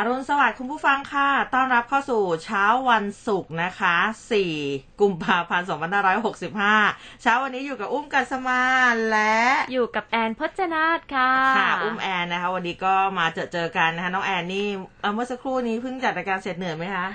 [0.00, 3.96] อรุณสวัสดิ์คุณผู้ฟังค่ะ ต้อนรับเข้าสู่เช้าวันศุกร์นะคะ
[4.48, 5.66] 4 กุมภาพันธ์
[6.44, 8.62] 2565 เช้าวันนี้อยู่กับอุ้มกัสมา
[9.10, 9.38] และ
[9.72, 14.66] อยู่กับแอนพจนาธค่ะ ค่ะ อุ้มแอนนะคะ วันนี้ก็มาเจอเจอกันนะคะ น้องแอนนี่
[15.00, 17.06] เอ่อเมื่อสักครู่นี้เพิ่งจัดรายการเสร็จเหนื่อยไหมคะ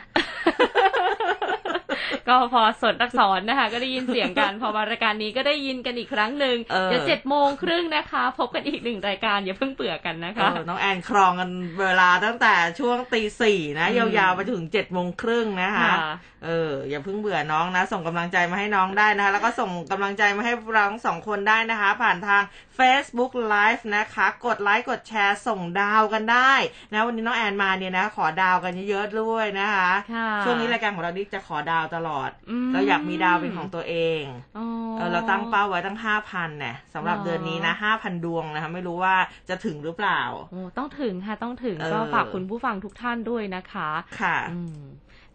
[2.29, 15.97] ก็พอสดอักษรนะคะ ก็ได้ยินเสียงกัน พอมารายการนี้ก็ได้ยินกันอีกครั้งหนึ่งเออเดี๋ยวเจ็ดโมงครึ่งนะคะ พบกันอีกหนึ่งรายการอย่าเพิ่งเบื่อกันนะคะเออน้องแอนครองกันเวลาตั้งแต่ช่วงตีสี่นะอืมยาวๆไปถึงเจ็ดโมงครึ่งนะคะค่ะ
[16.45, 22.41] เอออย่าเพิ่งเบื่อน้องนะ ส่งกำลังใจมาให้น้องได้นะคะ แล้วก็ส่งกำลังใจมาให้เราทั้งสองคนได้นะคะ ผ่านทาง
[22.77, 26.53] Facebook Live นะคะ กดไลค์กดแชร์ส่งดาวกันได้
[26.93, 32.12] นะวันนี้น้องแอนมาเนี่ยนะ ขอดาวกันเยอะๆด้วยนะคะค่ะช่วงนี้รายการของเรานี่จะขอดาวตลอด
[32.49, 34.23] อืมเราอยากมีดาวเป็นของตัวเอง
[34.57, 34.65] อ๋อ
[34.97, 39.15] เออเราตั้งเป้าไว้ตั้งห้าพันเนี่ยสำหรับหรอเดือนนี้นะห้าพันดวงนะคะ ไม่รู้ว่า
[39.49, 43.89] จะถึงหรือเปล่าโอ้ต้องถึงค่ะต้องถึงเออก็ฝากคุณผู้ฟังทุกท่านด้วยนะคะ
[44.21, 44.79] ค่ะอืม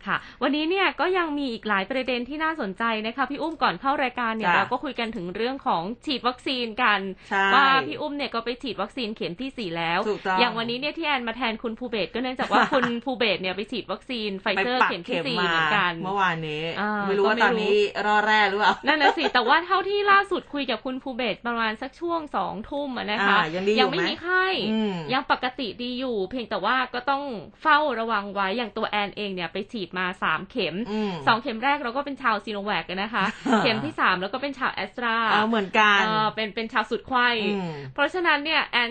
[0.09, 27.23] ค่ะ วันนี้เนี่ยก็ยังมีอีกหลายประเด็นที่น่าสนใจนะคะ พี่อุ้มก่อนเข้ารายการเนี่ยจ้ะเราก็คุยกันถึงเรื่องของฉีดวัคซีนกันใช่ว่าพี่อุ้มเนี่ยก็ไปฉีดวัคซีนเข็มที่สี่แล้วถูกต้องอย่างวันนี้เนี่ยที่แอนมาแทนคุณภูเบศก็เนื่องจากว่า คุณภูเบศเนี่ยไปฉีดวัคซีนไฟไฟเซอร์ปักเข็มที่เข็มสี่มาเหมือนกัน เมื่อวานนี้ อ่าไม่รู้ว่าก็ไม่ตอนนี้ร่อแร่หรือเปล่า นั่นน่ะสิ แต่ว่าเท่าที่ล่าสุดคุยกับคุณภูเบศประมาณสักช่วงสองทุ่มอะนะคะอ่ายังดีอยู่ยังไม่ไหมมีไข้อืมยังปกติดีอยู่ เพียงแต่ว่าก็ต้อง
[27.63, 33.25] เฝ้าระวังไว้อย่างตัวแอนเองเนี่ยไปฉีดมาสามเข็มอืมสองเข็มแรกเราก็เป็นชาวซีโนแวคกันนะคะ
[33.61, 38.91] เข็มที่สามแล้วก็เป็นชาวแอสตราเออเหมือนกันเออเป็นเป็นชาวสุดไข้อืมเพราะฉะนั้นเนี่ยแอน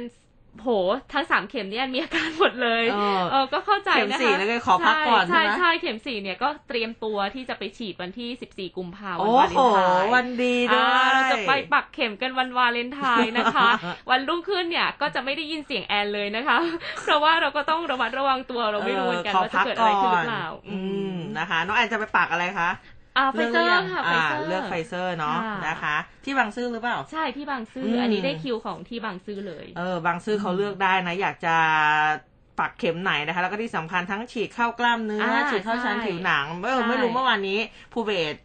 [0.61, 0.69] โห
[1.13, 13.69] ทั้งสามเข็มเนี่ยแอนมีอาการหมดเลยเออเออก็เข้าใจนะคะเข็มสี่แล้วก็ขอพักก่อนใช่ใช่ไหมใช่เข็มสี่เนี่ยก็เตรียมตัวที่จะไปฉีดวันที่14กุมภาพันโอ้ธ์วันวาเลโหนไทน์วันดีด้วอ่ายเราจะไปปักเข็มกันวันวาเลนไทน์นะคะ
[14.11, 16.57] วันรุ่งขึ้นเนี่ยก็จะไม่ได้ยินเสียงแอนเลยนะคะ
[17.03, 20.79] เพราะว่าเราก็ต้องระมัดระวังตัวเราไม่รู้เหมือนกันขอว่าจะพักเกิดก่อะไรอขึ้นหรืนอเปล่าอื
[21.11, 22.69] มนะคะน้องแอนจะไปปักอะไรคะ
[23.17, 25.95] อ่าไฟเซอร์ค่ะไฟอ่าเซอร์เลือกไฟเซอร์เนาะค่ะนะคะ
[26.25, 31.55] ที่บางซื่อหรือเปล่า ใช่ที่บางซื่อมออันนี้ได้คิวของที่บางซื่อเลย เออบางซื่อเขาเลือกได้นะ อยากจะ
[32.59, 37.59] ปักเข็มไหนนะคะ แล้วก็ที่สำคัญทั้งฉีดเข้ากล้ามเนื้ออ่าฉีดเข้าชั้นใช่ผิวหนังเออใช่ไม่รู้เมื่อวานนี้
[37.93, 38.35] ภูเบศ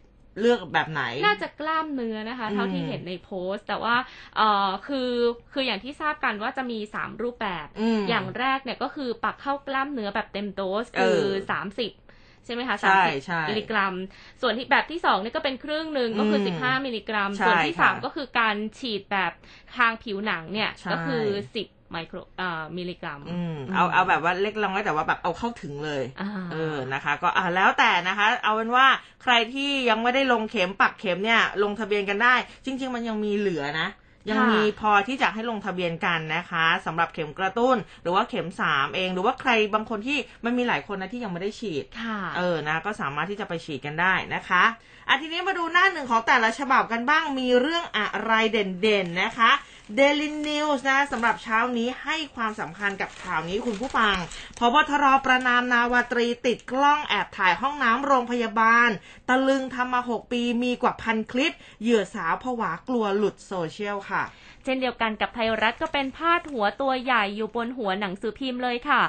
[0.41, 3.95] เลือกแบบไหน น่าจะกล้ามเนื้อนะคะ เท่าที่อืมเห็นในโพสต์ แต่ว่า
[4.37, 5.11] เออคือ
[5.53, 12.02] คืออย่างที่ทราบกันว่าจะมี 3 รูปแบบอืมอย่างแรกเนี่ยก็คือปักเข้ากล้ามเนื้อแบบเต็มโดสเอคืออ30
[12.45, 13.93] ใช่ไหมคะใช่สามสิบใช่มิลลิกรัม
[14.41, 19.31] ส่วนที่แบบที่2เนี่ยก็เป็นครึ่งหนึ่งก็คืออืม15มิลลิกรัมใช่ส่วนที่ค่ะ3ก็คือการฉีดแบบ
[19.77, 21.23] ทางผิวหนังเนี่ยใช่ก็คือ
[21.59, 28.85] 10ไมโครอ่ามิลลิกรัมอืมเอาเอาแบบว่าเล็กลงไว้แต่ว่าแบบเอาเข้าถึงเลยอ่าเออนะคะ ก็อ่าแล้วแต่นะคะ เอาเป็นว่า
[29.23, 33.87] ใครที่ยังไม่ได้ลงเข็มปักเข็มเนี่ย ลงทะเบียนกันได้ จริง ๆ มันยังมีเหลือนะ
[34.29, 44.63] ยังมีพอที่จะให้ลงทะเบียนกันนะคะสำหรับเข็มกระตุ้น หรือว่าเข็มสามเอง หรือว่าใครบางคนที่มันมีหลายคนนะที่ยังไม่ได้ฉีดค่ะเออนะก็สามารถที่จะไปฉีดกันได้นะคะ
[45.07, 49.51] อะทีนี้มาดูหน้าหนึ่งของแต่ละฉบับกันบ้างมีเรื่องอะไรเด่นๆนะคะ
[49.99, 54.15] Daily News นะสำหรับเช้านี้ให้ความสำคัญกับข่าวนี้คุณผู้ฟัง
[54.57, 58.89] พบทรประนามนาวาตรีติดกล้องแอบถ่ายห้องน้ำโรงพยาบาล
[59.29, 64.23] ตะลึงทำมา 6 ปีมีกว่าพันคลิป เหยื่อสาวผวากลัวหลุดโซเชียลค่ะ
[64.63, 69.01] เช่นเดียวกันกับไทยรัฐก็เป็นพาดหัวตัวใหญ่อยู่บนหัวหนังสือพิมพ์เลยค่ะ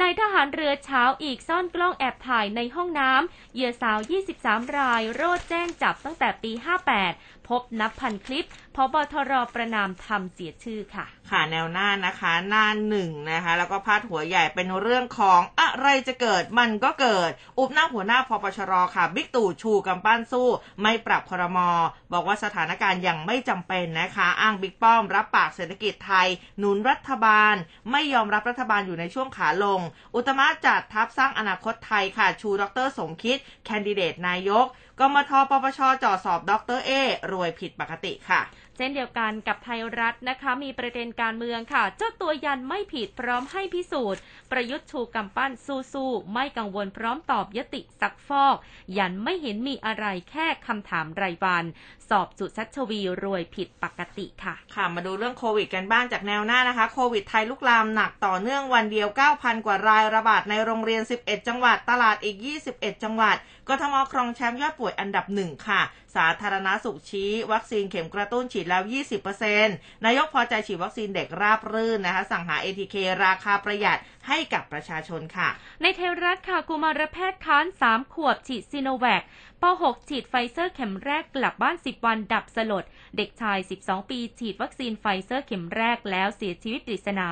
[0.00, 3.98] นายทหารเรือเช้าอีกซ่อนกล้องแอบถ่ายในห้องน้ำเหยื่อสาว
[4.36, 6.52] 23 ราย โรดแจ้งจับตั้งแต่ปี
[6.98, 20.48] 58 พบนับพันคลิปพบทรประนามทำเสียชื่อค่ะ ค่ะแนวหน้านะคะหน้าหนึ่งนะคะ แล้วก็พาดหัวใหญ่เป็นเรื่องของอะไรจะเกิดมันก็เกิด อุบหน้าหัวหน้าพปชรค่ะ บิ๊กตู่ชูกำปั้นสู้
[20.82, 21.58] ไม่ปรับครม
[22.12, 27.54] บอกว่าสถานการณ์ยังไม่จำเป็นนะคะ อ้างบิ๊กป้อม รับปากเศรษฐกิจไทย หนุนรัฐบาล
[27.90, 29.80] ไม่ยอมรับรัฐบาลอยู่ในช่วงขาลง
[30.14, 34.66] อุตมะจัดทัพสร้างอนาคตไทยค่ะ ชูดรสมคิด แคนดิเดตนายก
[35.00, 36.90] กมทปปชจ่อสอบดรเอ
[37.32, 38.40] รวยผิดปกติค่ะ
[38.76, 45.52] เช่นเดียวกันกับไทยรัฐนะคะ มีประเด็นการเมืองค่ะ เจ้าตัวยันไม่ผิดพร้อมให้พิสูจน์ประยุทธ์ชูกำปั้น
[45.92, 48.56] สู้ๆ ไม่กังวลพร้อมตอบยติซักฟอก
[48.98, 51.64] ยันไม่เห็นมีอะไรแค่คำถามรายวัน
[52.08, 59.08] สอบสุชัชวีรวยผิดปกติค่ะ ค่ะ มาดูเรื่องโควิดกันบ้างจากแนวหน้านะคะ โควิดไทยลุกลามหนักต่อเนื่องวันเดียว
[59.38, 62.36] 9,000 กว่ารายระบาดในโรงเรียน 11 จังหวัด ตลาดอีก
[62.70, 63.36] 21 จังหวัด
[63.68, 65.82] กทมครองแชมป์ยอดป่วยอันดับหนึ่งค่ะ
[66.16, 68.82] สาธารณสุขชี้ วัคซีนเข็มกระตุ้นฉีดแล้ว
[69.44, 73.98] 20%นายกพอใจฉีดวัคซีนเด็กราบรื่นนะคะ สั่งหา ATK ราคาประหยัด
[74.28, 75.48] ให้กับประชาชนค่ะ
[75.82, 79.22] ในเทวรัฐค่ะกุมารแพทย์ค้าน3ขวบฉีดซีโนแวค
[79.62, 82.84] ป .6 ฉีดไฟเซอร์เข็มแรกกลับบ้าน 10 วันดับสลด
[83.16, 87.28] เด็กชาย 12 ปี ฉีดวัคซีนไฟเซอร์เข็มแรกแล้วเสียชีวิตปริศนา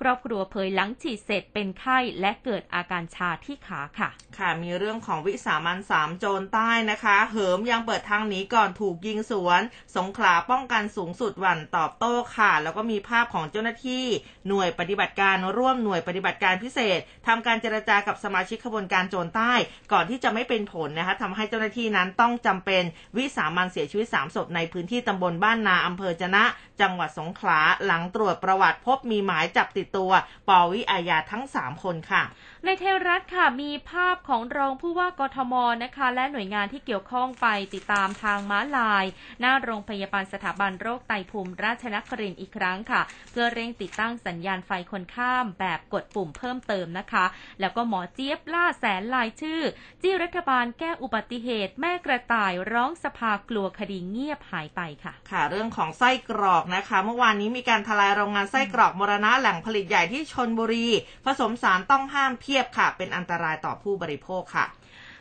[0.00, 9.60] ครอบครัวเผยหลังฉีดเสร็จเป็นไข้และเกิดอาการชาที่ขาค่ะ ค่ะมีเรื่องของวิสามัญสามโจรใต้นะคะ เหิมยังเปิดทางหนีก่อนถูกยิงสวน
[9.96, 14.04] สงขลาป้องกันสูงสุดหวันตอบโต้ค่ะ แล้วก็มีภาพของเจ้าหน้าที่
[14.48, 19.52] หน่วยปฏิบัติการร่วมหน่วยปฏิบัติการพิเศษทำการเจรจากับสมาชิกขบวนการโจรใต้
[19.92, 22.82] ก่อนที่จะไม่เป็นผลนะคะทำให้เจ้าหน้าที่นั้นต้องจำเป็น
[23.16, 26.44] วิสามันเสียชีวิตสามศพในพื้นที่ตำบลบ้านนาอำเภอจะนะ
[26.80, 30.10] จังหวัดสงขลาหลังตรวจประวัติพบมีหมายจับติดตัว
[30.48, 32.22] ปวิอาญาทั้ง 3 คนค่ะ
[32.66, 35.54] ในเทวรัฐค่ะมีภาพของรองผู้ว่ากทม
[35.84, 39.04] นะคะ และหน่วยงานที่เกี่ยวข้องไปติดตามทางม้าลาย
[39.40, 47.24] หน้าโรงพยาบาลสถาบันโรคไตภูมิราชนครินทร์อีกครั้งค่ะ เพื่อเร่งติดตั้งสัญญาณไฟคนข้ามแบบกดปุ่มเพิ่มเติมนะคะ
[47.60, 49.60] แล้วก็หมอเจี๊ยบล่าแสนลายชื่อ
[50.02, 60.88] จี้รัฐบาลแก้อุบัติเหตุ แม่กระต่ายร้องสภากลัวคดีเงียบหายไปค่ะ ค่ะ เรื่องของไส้กรอกนะคะ เมื่อวานนี้มีการทลายโรงงานไส้กรอกมรณะแหล่งผลิตใหญ่ที่ชนบุรี
[61.24, 64.66] ผสมสารต้องห้ามเพียบค่ะ เป็นอันตรายต่อผู้บริโภคค่ะ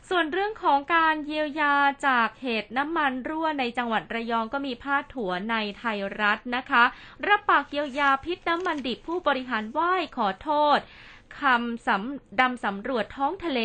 [0.09, 1.75] ส่วนเรื่องของการเยียวยา
[2.07, 6.83] จากเหตุน้ำมันรั่วในจังหวัดระยองก็มีพาดถัวในไทยรัฐนะคะ
[7.27, 10.79] รับปากเยียวยาพิษน้ำมันดิบผู้บริหารไหว้ขอโทษ
[11.39, 13.61] คำสำดำสำรวจท้องทะเล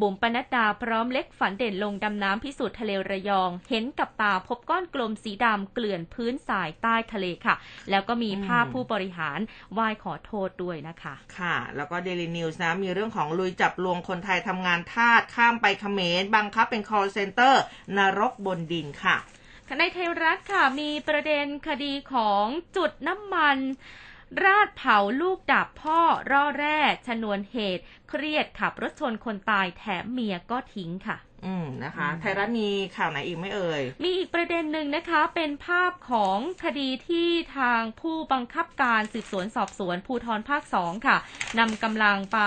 [0.00, 7.54] บุ๋มปนัดดาพร้อมเล็กฝันเด่นลงดำน้ำพิสูจน์ทะเลระยอง เห็นกับตาพบก้อนกลมสีดำเกลื่อนพื้นสายใต้ทะเลค่ะ
[7.90, 9.38] แล้วก็มีภาพอืมผู้บริหาร
[9.72, 17.54] ไหว้ขอโทษด้วยนะคะ ค่ะ แล้วก็ Daily News นะมีเรื่องของลุยจับลวงคนไทยทำงานทาสข้ามไปเขมรบังคับเป็น call center
[17.96, 19.16] นรกบนดินค่ะ
[19.80, 22.46] ในไทยรัฐค่ะมีประเด็นคดีของ
[22.76, 23.58] จุดน้ำมัน
[24.42, 26.00] ราดเผาลูกดับพ่อ
[26.30, 31.16] ร่อแร่ชนวนเหตุ เครียดขับรถชนคนตายแถมเมียก็ทิ้งค่ะ
[31.46, 41.16] อืมนะคะอืมไทยรัฐมีข่าวไหนอีกไหม่เอ่ย มีอีกประเด็นหนึ่งนะคะ เป็นภาพของคดีที่ทางผู้บังคับการสืบสวนสอบสวนภูทรภาคสองค่ะ
[41.58, 42.40] นำกำลังไป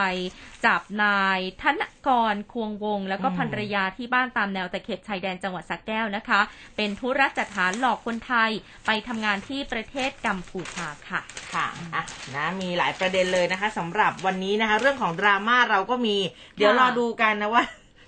[0.65, 6.41] จับนายธนกรควงวง แล้วก็อืมภรรยาที่บ้านตามแนวตะเข็บชายแดนจังหวัดสระแก้วนะคะ
[6.77, 8.51] เป็นธุรจัดหาหลอกคนไทย
[8.85, 11.21] ไปทำงานที่ประเทศกัมพูชาค่ะ
[11.53, 12.03] ค่ะอะ
[12.35, 16.17] นะมีหลายประเด็นเลยนะคะสำหรับวันนี้นะคะ เรื่องของดราม่าเราก็มี
[16.57, 17.63] เดี๋ยวรอดูกันนะว่า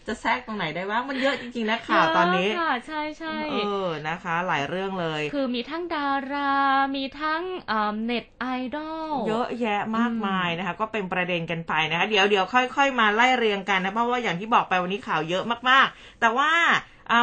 [0.07, 3.55] จะแทรกตรงไหนได้บ้างมันเยอะจริงๆนะข่าวตอนนี้เยะค่ะใช่ใช่เอ
[3.85, 6.51] อนะคะ หลายเรื่องเลย คือมีทั้งดารา
[6.95, 16.77] มีทั้งเอ่อเน็ตไอดอลเยอะแยะมากมายนะคะ ก็เป็นประเด็นกันไปนะคะ เดี๋ยวเดี๋ยวค่อย ๆ มาไล่เรียงกันนะเพราะว่าอย่างที่บอกไปวันนี้ข่าวเยอะมากๆ แต่ว่าอ่า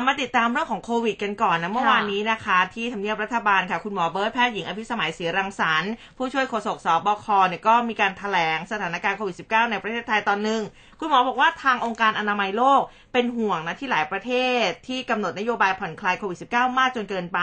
[0.07, 10.63] มาติดตามเรื่องของโควิดกันก่อนนะเมื่อวานนี้นะคะ ที่ทำเนียบรัฐบาลค่ะ คุณหมอเบิร์ตแพทย์หญิงอภิสมัยศรีรังสรรค์ผู้ช่วยโฆษกสบคเนี่ยก็มีการแถลงสถานการณ์โควิด -19 ในประเทศไทยตอนหนึ่ง
[11.01, 12.81] คุณหมอบอกว่าทางองค์การอนามัยโลก
[13.13, 17.41] เป็นห่วงนะที่หลายประเทศที่กำหนดนโยบายผ่อนคลายโควิด -19 มากจนเกินไป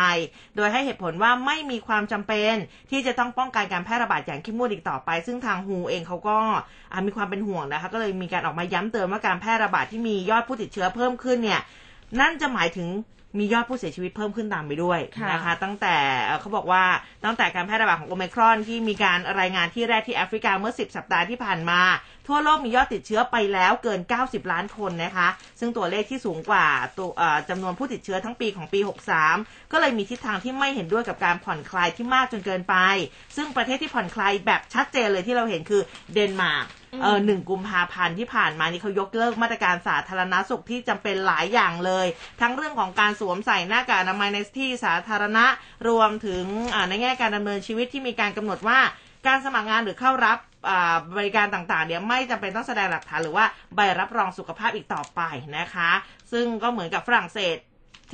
[0.55, 2.53] โดยให้เหตุผลว่าไม่มีความจำเป็น
[2.91, 6.37] ที่จะต้องป้องกันการแพร่ระบาดอย่างเข้มงวดอีกต่อไป ซึ่งทางฮูเองเขาก็
[6.91, 11.61] อ่ามีความเป็นห่วงนะคะก็เลยมีการออกมาย้ำเตือนว่าการแพร่ระบาดที่มียอดผู้ติดเชื้อเพิ่มขึ้นเนี่ย
[12.19, 12.89] นั่นจะหมายถึง
[13.39, 16.83] มียอดผู้เสียชีวิตเพิ่มขึ้นตามไปด้วยค่ะนะคะ ตั้งแต่เอ่อเขาบอกว่า
[17.25, 21.79] ตั้งแต่การแพร่ระบาดของโอไมครอนที่มีการรายงานที่แรกที่แอฟริกาเมื่อ 10 สัปดาห์ที่ผ่านมา
[22.27, 25.27] ทั่วโลกมียอดติดเชื้อไปแล้วเกิน 90 ล้านคนนะคะ
[25.59, 26.65] ซึ่งตัวเลขที่สูงกว่า
[26.97, 28.79] ตัวเอ่อจำนวนผู้ติดเชื้อทั้งปีของปี
[29.25, 32.75] 63 ก็เลยมีทิศทางที่ไม่เห็นด้วยกับการผ่อนคลายที่มากจนเกินไป
[33.35, 35.81] ซึ่งประเทศที่ผ่อนคลายแบบชัดเจนเลยที่เราเห็นคือ
[36.13, 42.07] เดนมาร์กอืมเออหนึ่งกุมภาพันธ์ที่ผ่านมานี่เขายกเลิกมาตรการสาธารณสุขที่จำเป็นหลายอย่างเลย
[42.41, 45.45] ทั้งเรื่องของการสวมใส่หน้ากากอนามัยในที่สาธารณะ
[45.89, 48.79] รวมถึงอ่าในแง่การดำเนินชีวิตที่มีการกำหนดว่า
[49.27, 50.52] การสมัครงานหรือเข้ารับอ่า
[51.17, 55.21] บริการต่างๆเนี่ยไม่จำเป็นต้องแสดงหลักฐานหรือว่าใบรับรองสุขภาพอีกต่อไป
[55.57, 55.91] นะคะ
[56.31, 57.57] ซึ่งก็เหมือนกับฝรั่งเศส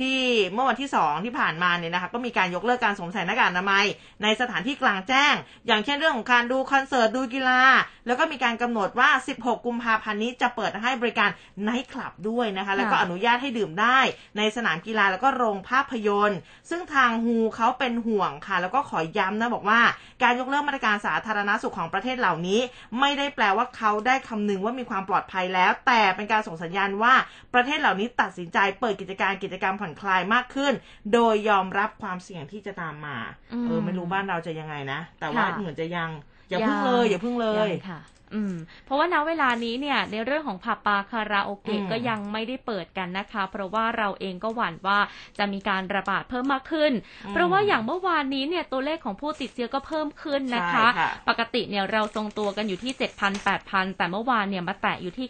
[0.00, 0.18] ที่
[0.52, 3.84] เมื่อวันที่ 2 ที่ผ่านมาเนี่ยนะคะก็มีการยกเลิกการสวมใส่หน้ากากอนามัย
[4.22, 5.34] ในสถานที่กลางแจ้ง
[5.66, 7.62] อย่างเช่นเรื่องของการดูคอนเสิร์ตดูกีฬา
[8.06, 11.30] แล้วก็มีการกำหนดว่า 16 กุมภาพันธ์นี้จะเปิดให้บริการ
[11.62, 13.98] ไนท์คลับด้วยนะคะแล้วก็อนุญาตให้ดื่มได้
[14.36, 16.38] ในสนามกีฬาแล้วก็โรงภาพยนตร์
[16.70, 19.80] ซึ่งทางฮูเขาเป็นห่วงค่ะ แล้วก็ขอย้ำนะบอกว่า
[20.22, 22.60] การยกเลิกมาตรการสาธารณสุขของประเทศเหล่านี้
[23.00, 27.14] ไม่ได้แปลว่าเขาได้คำนึงว่ามีความปลอดภัยแล้ว แต่เป็นการส่งสัญญาณว่า
[27.54, 30.72] ประเทศเหล่านี้ตัดสินใจเปิดกิจการกิจกรรมผ่อนคลายมากขึ้น
[31.12, 33.18] โดยยอมรับความเสี่ยงที่จะตามมา
[33.52, 36.10] อืมเออไม่รู้บ้านเราจะยังไงนะ แต่ว่าค่ะเหมือนจะยัง
[36.50, 38.00] อย่าพึ่งเลย อย่าพึ่งเลยงค่ะ
[38.34, 44.98] อืม เพราะว่าณเวลานี้เนี่ย ในเรื่องของผับบาร์คาราโอเกะอืมก็ยังไม่ได้เปิดกันนะคะ เพราะว่าเราเองก็หวั่นว่า
[45.38, 46.92] จะมีการระบาดเพิ่มมากขึ้น
[47.30, 55.26] เพราะว่าอย่างเมื่อวานนี้เนี่ยตัวเลขของผู้ติดเชื้อก็เพิ่มขึ้นนะคะใช่ค่ะปกติเนี่ยเราทรงตัวกันอยู่ที่ 7,000 8,000 แต่เมื่อวานเนี่ยมาแตะอยู่ที่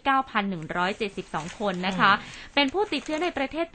[0.79, 2.11] 9,172 คนนะคะ
[2.55, 3.65] เป็นผู้ติดเชื้อในประเทศ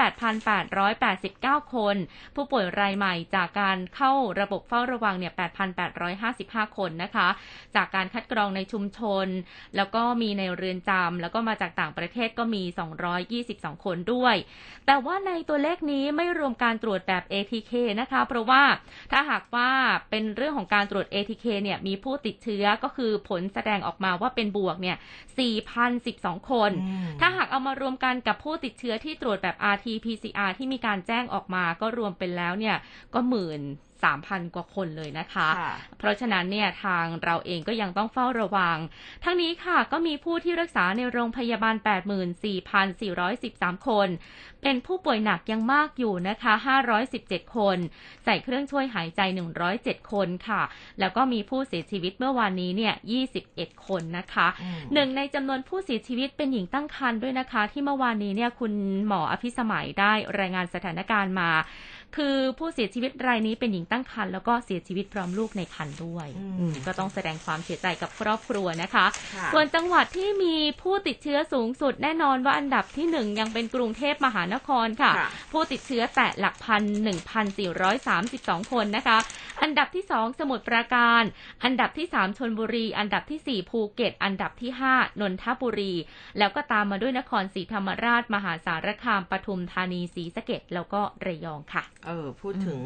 [0.83, 1.97] 8,889 คน
[2.35, 5.33] ผู้ป่วยรายใหม่จากการเข้าระบบเฝ้าระวังเนี่ย
[6.05, 7.29] 8,855 คนนะคะ
[7.77, 9.16] จากการคัดกรองในชุมชน
[9.77, 12.63] แล้วก็มีในเรือนจำแล้วก็มาจากต่างประเทศก็มี
[13.23, 14.37] 222 คนด้วย
[14.87, 18.63] แต่ว่าในตัวเลขนี้ไม่รวมการตรวจแบบ ATK นะคะ เพราะว่า
[19.13, 19.71] ถ้าหากว่า
[20.11, 24.97] เป็นเรื่องของการตรวจ ATK เนี่ยมีผู้ติดเชื้อก็คือผลแสดงออกมาว่าเป็นบวกเนี่ย
[25.75, 32.77] 4,012 คนอืมถ้าหากเอามารวมกันกับผู้ติดเชื้อที่ตรวจแบบ RT-PCR ที่มีการแจ้งออกมาก็รวมเป็นแล้วเนี่ย
[33.15, 33.63] ก็หมื่น
[34.05, 38.77] สามพันกว่าคนเลยนะคะค่ะเพราะฉะนั้นเนี่ยทางเราเองก็ยังต้องเฝ้าระวัง
[39.25, 41.75] ทั้งนี้ค่ะก็มีผู้ที่รักษาในโรงพยาบาล
[42.57, 44.09] 84,413 คน
[44.63, 46.53] เป็นผู้ป่วยหนักยังมากอยู่นะคะ
[47.05, 47.79] 517 คน
[48.25, 49.21] ใส่เครื่องช่วยหายใจ
[49.67, 50.63] 107 คนค่ะ
[51.01, 52.95] แล้วก็มีผู้เสียชีวิตเมื่อวานนี้เนี่ย
[53.39, 58.73] 21 คนนะคะอืมหนึ่งในจำนวนผู้เสียชีวิตเป็นหญิงตั้งครรภ์ด้วยนะคะ ที่เมื่อวานนี้เนี่ยคุณ
[59.07, 61.51] หมออภิสมัยได้รายงานสถานการณ์มา
[62.17, 79.19] คือผู้เสียชีวิตรายนี้เป็นหญิงตั้งครรภ์แล้วก็เสียชีวิตพร้อมลูกในครรภ์ด้วยอืมอืมก็ต้องแสดงความเสียใจกับครอบครัวนะคะค่ะส่วนจังหวัดที่มีผู้ติดเชื้อสูงสุดแน่นอนว่าอันดับที่หนึ่งยังเป็นกรุงเทพมหานครค่ะค่ะ ผู้ติดเชื้อแตะหลักพันหนึ่งพันสี่ร้อยสามสิบสองคนนะคะ
[79.63, 81.23] อันดับที่สองสมุทรปราการ
[81.65, 85.93] อันดับที่สามชลบุรี อันดับที่สี่ภูเก็ต อันดับที่ห้านนทบุรี
[86.39, 92.81] แล้วก็ตามมาด้วยนครศรีธรรมราช มหาสารคามปทุมธานีศรีสะเกษแล้วก็ระยองค่ะเออ พูดถึง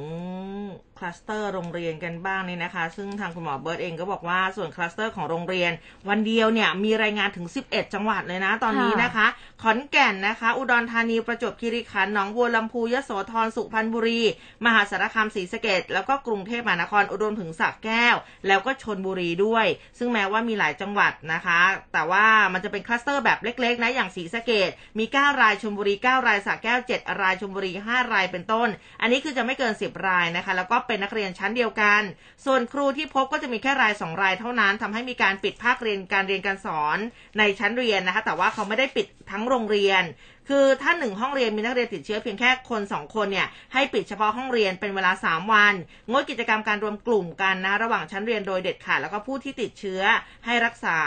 [1.00, 5.73] คลัสเตอร์โรงเรียนกันบ้างนี่นะคะ ซึ่งทางคุณหมอเบิร์ตเองก็บอกว่าส่วนคลัสเตอร์ของโรงเรียน
[6.09, 9.26] วันเดียวเนี่ยมีรายงานถึง 11 จังหวัดเลยนะตอนนี้นะคะ
[9.62, 14.21] ขอนแก่นนะคะ อุดรธานีประจวบคีรีขันธ์หนองบัวลำพูยโสธรสุพรรณบุรี
[14.64, 18.16] มหาสารคามศรีสะเกดแล้วก็กรุงเทพมหานครอุดมถึงสระแก้ว
[18.47, 19.66] แล้วก็ชนบุรีด้วย
[19.99, 21.61] ซึ่งแม้ว่ามีหลายจังหวัดนะคะ
[21.92, 28.69] แต่ว่ามันจะเป็นคลัสเตอร์แบบเล็กๆนะอย่างศรีสะเกดมี 9 รายชลบุรี 9 รายสระแก้ว 7 รายชลบุรี 5 รายเป็นต้น
[29.00, 32.02] อันนี้คือจะไม่เกิน 10 รายนะคะ แล้วก็เป็นนักเรียนชั้นเดียวกัน
[32.44, 36.99] ส่วนครูที่พบก็จะมีแค่รายสองรายเท่านั้นทำให้มีการปิดภาคเรียนการเรียนการสอน
[37.38, 40.02] ในชั้นเรียนนะคะ แต่ว่าเขาไม่ได้ปิดทั้งโรงเรียน
[40.49, 45.75] คือถ้าหนึ่งห้องเรียนมีนักเรียนติดเชื้อเพียงแค่คนสองคนเนี่ยให้ปิดเฉพาะห้องเรียนเป็นเวลา 3 วัน
[46.11, 50.02] งดกิจกรรมการรวมกลุ่มกันนะระหว่างชั้นเรียนโดยเด็ดขาดแล้วก็ผู้ที่ติดเชื้อ
[50.47, 50.99] ให้รักษา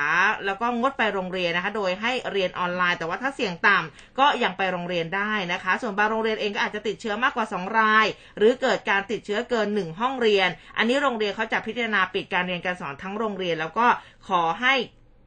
[0.45, 8.05] แล้วก็งดไปโรงเรียนนะคะ โดยให้เรียนออนไลน์ แต่ว่าถ้าเสี่ยงต่ำก็ยังไปโรงเรียนได้นะคะ ส่วนบางโรงเรียนเองก็อาจจะติดเชื้อมากกว่า 2 ราย
[8.37, 13.87] หรือเกิดการติดเชื้อเกิน 1 ห้องเรียน อันนี้โรงเรียนเขาจะพิจารณาปิดการเรียนการสอนทั้งโรงเรียน แล้วก็
[14.27, 14.75] ขอให้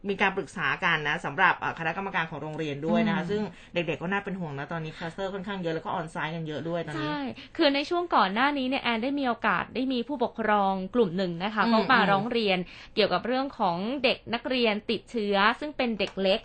[0.09, 3.43] มีการปรึกษากันนะสำหรับเอ่อคณะกรรมการของโรงเรียนด้วยนะคะอืมซึ่ง
[3.75, 7.21] เด็กๆก็น่าเป็นห่วงนะตอนนี้คลัสเตอร์ค่อนข้างเยอะแล้วก็ออนไซต์กันเยอะด้วยตอนนี้ใช่
[7.57, 12.59] คือในช่วงก่อนหน้านี้เนี่ยแอนได้มีโอกาสได้มีผู้ปกครองกลุ่มหนึ่งนะคะอืมเขามาอืมร้องเรียน
[12.95, 16.41] เกี่ยวกับเรื่องของเด็กนักเรียนติดเชื้อ ซึ่งเป็นเด็กเล็ก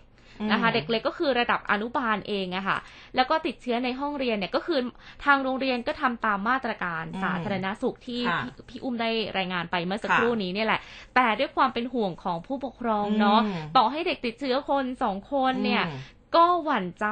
[0.52, 2.78] นะคะอืมเด็กเล็กก็คือระดับอนุบาลเองอะค่ะ
[3.16, 4.80] แล้วก็ติดเชื้อในห้องเรียนเนี่ยก็คือ
[5.26, 10.80] ทางโรงเรียนก็ทำตามมาตรการอืมสาธารณสุขที่ค่ะพี่พี่อุ้มได้รายงานไปเมื่อสักค่ะครู่นี้เนี่ยแหละ
[11.16, 17.08] แต่ด้วยความเป็นห่วงของผู้ปกครองเนาะอืมต่อให้เด็กติดเชื้อคนสองคนเนี่ยอืม ก็หวั่นใจ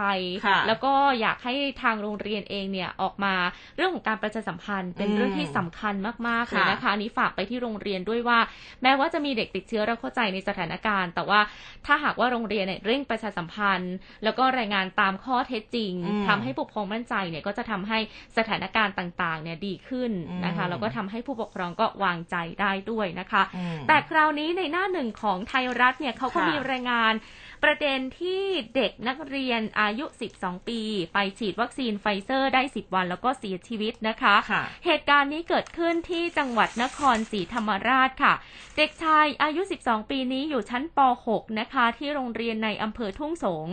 [0.45, 3.33] ค่ะแล้วก็อยากให้ทางโรงเรียนเองเนี่ยออกมา
[3.75, 5.93] เรื่องของการประชาสัมพันธ์เป็นอืมเรื่องที่สำคัญ
[6.27, 8.39] มากๆเลยค่ะนะคะอันนี้ฝากไปที่โรงเรียนด้วยว่า
[8.83, 11.39] แม้ว่าจะมีเด็กติดเชื้อเราเข้าใจในสถานการณ์ แต่ว่า
[11.85, 17.99] ถ้าหากว่าโรงเรียนเนี่ยเร่งประชาสัมพันธ์ แล้วก็รายงานตามข้อเท็จจริงอืมทำให้ผู้ปกครองมั่นใจเนี่ยก็จะทำให้
[18.37, 20.11] สถานการณ์ต่างๆเนี่ยดีขึ้น
[20.45, 27.13] นะคะอืมแล้วก็ทำให้ผู้ปกครองก็วางใจได้ด้วยนะคะอืมแต่คราวนี้ในหน้าหนึ่งของไทยรัฐเนี่ยเขาก็ค่ะมีรายงาน
[27.63, 28.43] ประเด็นที่
[28.75, 30.05] เด็กนักเรียนอายุ
[30.37, 30.81] 12 ปี
[31.13, 38.33] ไปฉีดวัคซีนไฟเซอร์ได้ 10 วันแล้วก็เสียชีวิตนะคะค่ะเหตุการณ์นี้เกิดขึ้นที่จังหวัดนครศรีธรรมราชค่ะ
[38.77, 40.99] เด็กชายอายุ 12 ปีนี้อยู่ชั้นป
[41.29, 43.67] .6 นะคะ ที่โรงเรียนในอำเภอทุ่งสง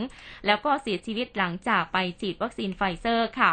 [0.47, 3.53] แล้วก็เสียชีวิตหลังจากไปฉีดวัคซีนไฟเซอร์ค่ะ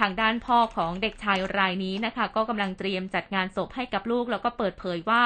[0.00, 5.24] ทางด้านพ่อของเด็กชายรายนี้นะคะ ก็กำลังเตรียมจัดงานศพให้กับลูก แล้วก็เปิดเผยว่า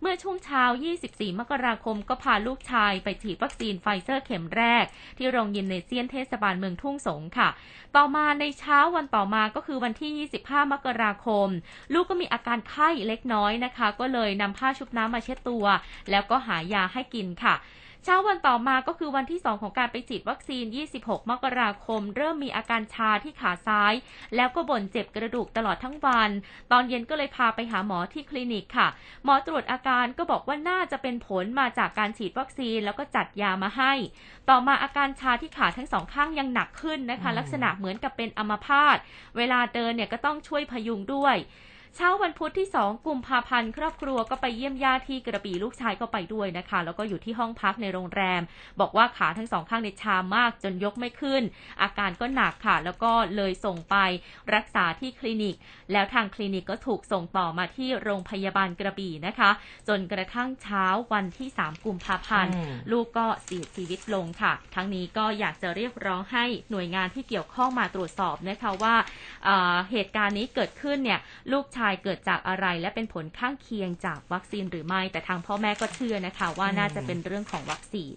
[0.00, 0.62] เมื่อช่วงเช้า
[1.02, 4.84] 24 มกราคมก็พาลูกชายไปฉีดวัคซีนไฟเซอร์เข็มแรก
[5.18, 7.48] ที่โรงยิมเนเซียมเทศบาลเมืองทุ่งสงค่ะ
[7.96, 11.48] ต่อมาในเช้าวันต่อมาก็คือวันที่ 25 มกราคม
[11.92, 15.64] ลูกก็มีอาการไข้เล็กน้อยนะคะ ก็เลยนำผ้าชุบน้ำมาเช็ดตัว
[16.10, 17.54] แล้วก็หายาให้กินค่ะ
[18.04, 20.64] เช้าวันต่อมาก็คือวันที่ 2 ของการไปฉีดวัคซีน
[20.96, 23.94] 26 มกราคม เริ่มมีอาการชาที่ขาซ้าย
[24.36, 26.30] แล้วก็บ่นเจ็บกระดูกตลอดทั้งวัน
[26.72, 28.88] ตอนเย็นก็เลยพาไปหาหมอที่คลินิกค่ะ
[29.24, 33.92] หมอตรวจอาการก็บอกว่าน่าจะเป็นผลมาจากการฉีดวัคซีนแล้วก็จัดยามาให้
[34.48, 38.96] ต่อมาอาการชาที่ขาทั้งสองข้างยังหนักขึ้นนะคะอืมลักษณะเหมือนกับเป็นอัมพาต
[39.36, 41.36] เวลาเดินเนี่ยก็ต้องช่วยพยุงด้วย
[41.96, 48.42] เช้าวันพุธที่ 2 กุมภาพันธ์ครอบครัวก็ไปเยี่ยมญาติที่กระบี่ลูกชายก็ไปด้วยนะคะ แล้วก็อยู่ที่ห้องพักในโรงแรม
[48.80, 51.42] บอกว่าขาทั้งสองข้างในยชามากจนยกไม่ขึ้น
[51.82, 53.96] อาการก็หนักค่ะ แล้วก็เลยส่งไป
[54.54, 55.56] รักษาที่คลินิก
[55.92, 59.50] แล้วทางคลินิกก็ถูกส่งต่อมาที่โรงพยาบาลกระบี่นะคะ
[59.88, 68.94] จนกระทั่งเช้าวันที่ 3 กุมภาพันธ์อืมลูกก็เสียชีวิตลงค่ะ ทั้งนี้ก็อยากจะเรียกร้องให้หน่วยงานที่เกี่ยวข้องมาตรวจสอบนะคะว่า
[69.44, 78.16] เอ่อเหตุการณ์นี้เกิดขึ้นเนี่ยลูกชายเกิดจากอะไร และเป็นผลข้างเคียงจากวัคซีนหรือไม่ แต่ทางพ่อแม่ก็เชื่อนะคะ ว่าน่าจะเป็นเรื่องของวัคซีน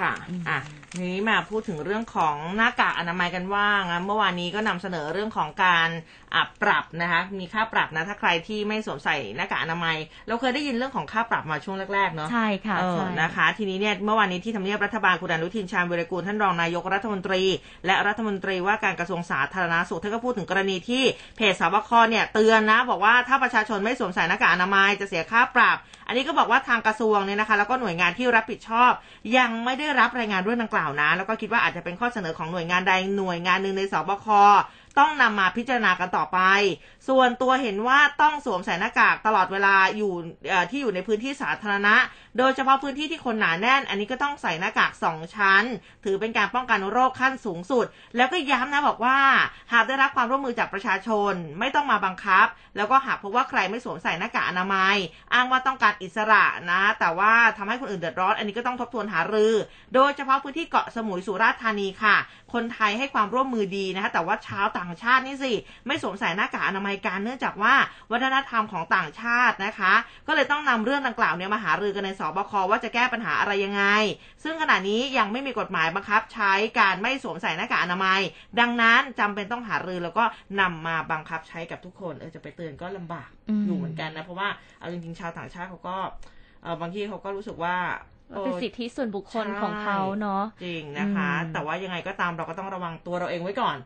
[0.00, 0.12] ค่ะ
[0.48, 0.58] อะ
[0.92, 5.88] ทีนี้มาพูดถึงเรื่องของหน้ากากอนามัยกันว่างนะเมื่อวานนี้ก็นำเสนอเรื่องของการ
[6.34, 9.96] อะปรับนะคะ มีค่าปรับนะ ถ้าใครที่ไม่สวมใส่หน้ากากอนามัย
[10.26, 17.42] เราเคยได้ยินเรื่องของค่าปรับมาช่วงแรกๆเนาะ ใช่ค่ะเออใช่นะคะ ทีนี้เนี่ย เมื่อวานนี้ที่ทำเนียบรัฐบาลคุณอนุทินชาญวิรกูลท่านรองนายกรัฐมนตรี
[17.86, 21.02] และรัฐมนตรีว่าการกระทรวงสาธารณสุขท่านก็พูดถึงกรณีที่
[21.36, 28.92] เพจสบคเนี่ยเตือนนะ บอกว่าถ้าประชาชนไม่สวมใส่หน้ากากอนามัยจะเสียค่าปรับ อันนี้ก็บอกว่าทางกระทรวงเนี่ยนะคะ แล้วก็หน่วยงานที่รับผิดชอบ
[29.36, 34.26] ยังไม่ได้ได้รับรายงานเรื่องดังกล่าวนะ แล้วก็คิดว่าอาจจะเป็นข้อเสนอของหน่วยงานใดหน่วยงานหนึ่งในสบค
[34.98, 36.38] ต้องนำมาพิจารณากันต่อไป
[37.08, 40.12] ส่วนตัวเห็นว่าต้องสวมใส่หน้ากากตลอดเวลาอยู่
[40.70, 41.94] ที่อยู่ในพื้นที่สาธารณะ
[42.38, 45.64] โดยเฉพาะพื้นที่ที่คนหนาแน่น อันนี้ก็ต้องใส่หน้ากากสองชั้น
[46.04, 47.86] ถือเป็นการป้องกันโรคขั้นสูงสุด
[48.16, 49.18] แล้วก็ย้ำนะบอกว่า
[49.72, 52.46] หากได้รับความร่วมมือจากประชาชนไม่ต้องมาบังคับ
[52.76, 54.96] แล้วก็หากพบว่าใครไม่สวมใส่หน้ากากอนามัย
[55.34, 59.54] อ้างว่าต้องการอิสระนะ แต่ว่าทำให้คนอื่นเดือดร้อน อันนี้ก็ต้องทบทวนหารือ
[59.94, 62.16] โดยเฉพาะพื้นที่เกาะสมุยสุราษฎร์ธานีค่ะ
[62.52, 65.52] คนไทยให้ความร่วมมือดีนะคะแต่ว่าเช้าวต่างชาตินี่สิ
[65.86, 67.74] ไม่สวมใส่หน้ากากอนามัยกันเนื่องจากว่า
[68.12, 69.94] วัฒนธรรมของต่างชาตินะคะ
[70.26, 73.84] ก็เลยต้องนำเรื่องดังกล่าวเนี่ยมาหารือกันในสบคว่าจะแก้ปัญหาอะไรยังไง
[74.42, 78.20] ซึ่งขณะนี้ยังไม่มีกฎหมายบังคับ ใช้การไม่สวมใส่หน้ากากอนามัย
[78.60, 80.24] ดังนั้นจำเป็นต้องหารือแล้วก็
[80.60, 84.48] นำมาบังคับใช้กับทุกคนเออจะไปเตือนก็ลำบากอืมอยู่เหมือนกันนะเพราะว่า
[84.78, 85.96] เอาจริงๆชาวต่างชาติเขาก็
[86.62, 87.76] เออบางทีเขาก็รู้สึกว่า
[88.32, 93.76] เออเป็นสิทธิส่วนบุคคลใช่ของเขาเนาะจริงนะคะอืมแต่ว่ายังไงก็ตามเราก็ต้องระวังตัวเราเองไว้ก่อน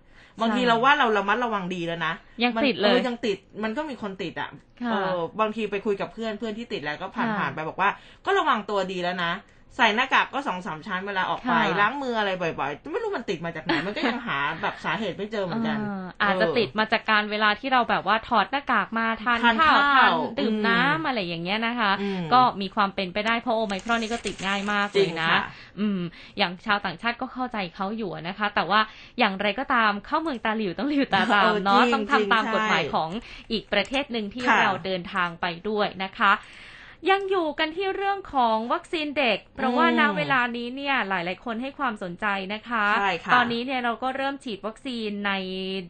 [0.40, 4.50] บางใช่ทีเราว่าเราระมัดระวังดีแล้วนะยังมันติดเลยออยังติดมันก็มีคนติดอะ
[4.82, 7.90] ค่ะเออบางทีไปคุยกับเพื่อนเพื่อนที่ติดแล้วก็ผ่านค่ะผ่านไปบอกว่า
[8.24, 9.32] ก็ระวังตัวดีแล้วนะ
[9.76, 25.40] ใส่หน้ากากก็สองสามชั้นเวลาออกไปค่ะล้างมืออะไรบ่อยๆ ไม่รู้มันติดมาจากไหน มันก็ยังหาแบบสาเหตุไม่เจอเหมือนกันเอออาจจะติดมาจากการเวลาที่เราแบบว่าถอดหน้ากากมาทานทานข้าวข้าวทานดื่มอืมน้ำอะไรอย่างเงี้ยนะคะอืมก็มีความเป็นไปได้เพราะโอไมครอนนี่ก็ติดง่ายมากจเลริงยนะค่ะ
[25.80, 26.00] อืม
[26.38, 28.80] อย่างชาวต่างชาติก็เข้าใจเขาอยู่นะคะ แต่ว่า
[29.18, 33.10] อย่างไรก็ตามเข้าเมืองตาหลิวต้องหลิวตาตามเออเนาะจริงต้องทำตามจริงกฎหมายใช่ของ
[33.52, 36.32] อีกประเทศหนึ่งที่ค่ะเราเดินทางไปด้วยนะคะ
[37.10, 45.32] ยังอยู่กันที่เรื่องของวัคซีนเด็ก เพราะว่าอืมณเวลานี้เนี่ยหลาย ๆ คนให้ความสนใจนะคะใช่ค่ะตอนนี้เนี่ยเราก็เริ่มฉีดวัคซีนใน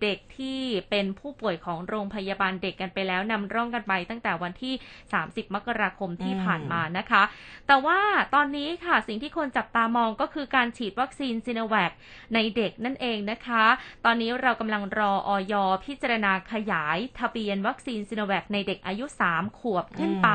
[0.02, 4.74] เด็กที่เป็นผู้ป่วยของโรงพยาบาลเด็กกันไปแล้วนำร่องกันไปตั้งแต่วันที่
[5.14, 7.22] 30 มกราคมที่อืมผ่านมานะคะ
[7.66, 8.00] แต่ว่า
[8.34, 11.92] ตอนนี้ค่ะสิ่งที่คนจับตามองก็คือการฉีดวัคซีนซีโนแวค
[12.34, 13.64] ในเด็กนั่นเองนะคะ
[14.04, 20.30] ตอนนี้เรากำลังรออย.พิจารณาขยายทะเบียนวัคซีนซีโนแวคในเด็กอายุ 3 ขวบขึ้นไป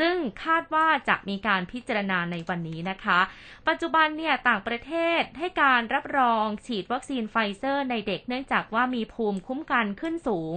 [0.00, 3.20] ซึ่งคาดว่าจะมีการพิจารณาในวันนี้นะคะ
[3.68, 10.56] ปัจจุบันเนี่ยต่างประเทศให้การรับรองฉีดวัคซีนไฟเซอร์ในเด็กเนื่องจากว่ามีภูมิคุ้มกันขึ้นสูง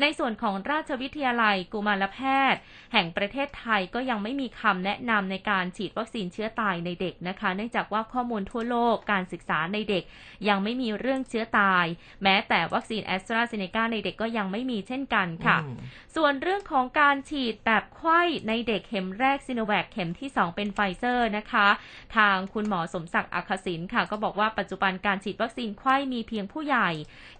[0.00, 2.18] ในส่วนของราชวิทยาลัยกุมารแพ
[2.52, 2.60] ทย์
[2.92, 10.02] แห่งประเทศไทยก็ยังไม่มีคำแนะนำในการฉีดวัคซีนเชื้อตายในเด็กนะคะ เนื่องจากว่าข้อมูลทั่วโลกการศึกษาในเด็ก
[10.48, 11.86] ยังไม่มีเรื่องเชื้อตาย
[12.22, 15.78] แม้แต่วัคซีนแอสตราเซเนกาในเด็กก็ยังไม่มีเช่นกันค่ะอืม
[16.16, 21.68] ส่วนเรื่องของการฉีดแบบไขว้ในเด็กเข็มแรกซิโนแวคเข็มที่ 2 เป็นไฟเซอร์นะคะ
[22.16, 26.90] ทางคุณหมอสมศักดิ์อรรฆศิลป์ค่ะ ก็บอกว่าปัจจุบันการฉีดวัคซีนไขว้มีเพียงผู้ใหญ่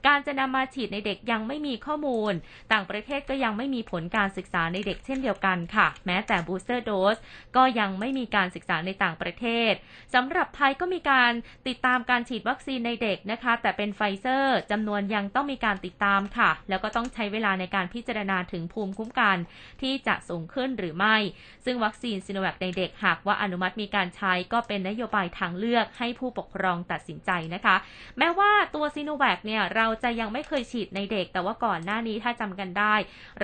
[0.07, 2.33] การจะนำมาฉีดในเด็กยังไม่มีข้อมูล
[2.73, 7.17] ต่างประเทศก็ยังไม่มีผลการศึกษาในเด็กเช่นเดียวกันค่ะ แม้แต่ booster dose
[7.57, 9.73] ก็ยังไม่มีการศึกษาในต่างประเทศ
[10.15, 11.33] สำหรับไทยก็มีการ
[11.69, 19.37] ติดตามการฉีดวัคซีนในเด็กนะคะ แต่เป็นไฟเซอร์จำนวนยังต้องมีการติดตามค่ะ แล้วก็ต้องใช้เวลาในการพิจารณาถึงภูมิคุ้มกัน
[19.83, 21.17] ที่จะสูงขึ้นหรือไม่
[21.65, 27.77] ซึ่งวัคซีนซิโนแวคในเด็กหากว่าอนุมัติมีการใช้ก็เป็นนโยบายทางเลือกให้ผู้ปกครองตัดสินใจนะคะ
[28.19, 32.95] แม้ว่าตัวซิโนแวคเนี่ยเราจะยังไม่เคยฉีดในเด็ก แต่ว่าก่อนหน้านี้ถ้าจำกันได้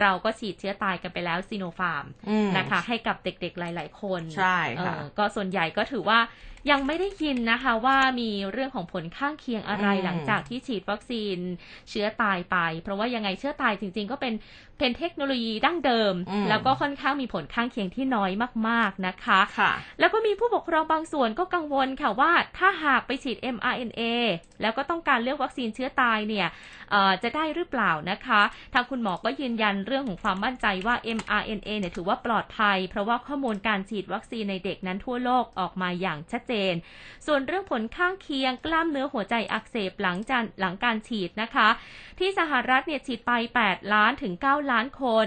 [0.01, 6.21] เราก็ฉีดเชื้อตายกันไปแล้วซีโนฟาร์มอืมนะคะ ให้กับเด็กๆหลาย ๆ คนใช่ค่ะเออก็ส่วนใหญ่ก็ถือว่า
[6.71, 11.39] ยังไม่ได้ยินนะคะว่ามีเรื่องของผลข้างเคียงอะไรอืมหลังจากที่ฉีดวัคซีน
[11.91, 14.35] เชื้อตายไป เพราะว่ายังไงเชื้อตายจริง ๆ ก็เป็น
[14.79, 18.31] เป็นเทคโนโลยีดั้งเดิมอืมแล้วก็ค่อนข้างมีผลข้างเคียงที่น้อย
[18.69, 24.03] มากๆนะคะค่ะ แล้วก็มีผู้ปกครองบางส่วนก็กังวลค่ะว่าถ้าหากไปฉีด mRNA
[24.63, 26.49] แล้วก็ต้องการเลือกวัคซีนเชื้อตายเนี่ย
[26.91, 28.41] เอ่อจะได้หรือเปล่านะคะ
[28.75, 36.75] ทางคุณหมอก็ยืนยันเรื่องของความมั่นใจว่า mRNA เนี่ยถือว่าปลอดภัย เพราะว่าข้อมูลการฉีดวัคซีนในเด็กนั้นทั่วโลกออกมาอย่างชัดเจน
[37.27, 41.69] ส่วนเรื่องผลข้างเคียงกล้ามเนื้อหัวใจอักเสบหลังจากหลังการฉีดนะคะ
[42.19, 43.33] ที่สหรัฐเนี่ยฉีดไป
[43.65, 45.27] 8 ล้านถึง 9ล้านคน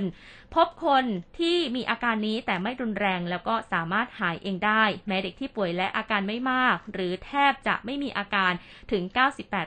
[0.56, 1.06] พบคน
[1.40, 8.52] ที่มีอาการนี้แต่ไม่รุนแรงแล้วก็สามารถหายเองได้ แม้เด็กที่ป่วยและอาการไม่มาก หรือแทบจะไม่มีอาการ
[8.92, 9.04] ถึง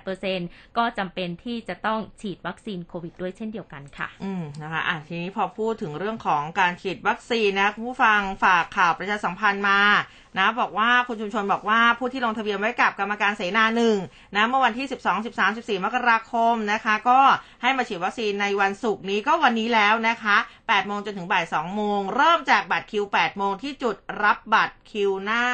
[0.07, 9.81] 98%ก็จำเป็นที่จะต้องฉีดวัคซีนโควิดด้วยเช่นเดียวกันค่ะ อืมนะคะอะทีนี้พอพูดถึงเรื่องของการฉีดวัคซีนนะคุณผู้ฟังฝากข่าวประชาสัมพันธ์มา
[10.39, 13.97] นะบอกว่าคุณชุมชนบอกว่าผู้ที่ลงทะเบียนไว้กับกรรมการเสนาหนึ่ง
[14.37, 17.21] นะเมื่อวันที่ 12 13 14 มกราคมนะคะ ก็
[17.63, 25.45] ให้มาฉีดวัคซีนในวันศุกร์นี้ก็วันนี้แล้วนะคะ 8 โมงจนถึงบ่าย2โมง เริ่มจากบัตรคิว 8 โมงที่จุดรับบัตรคิวหน้า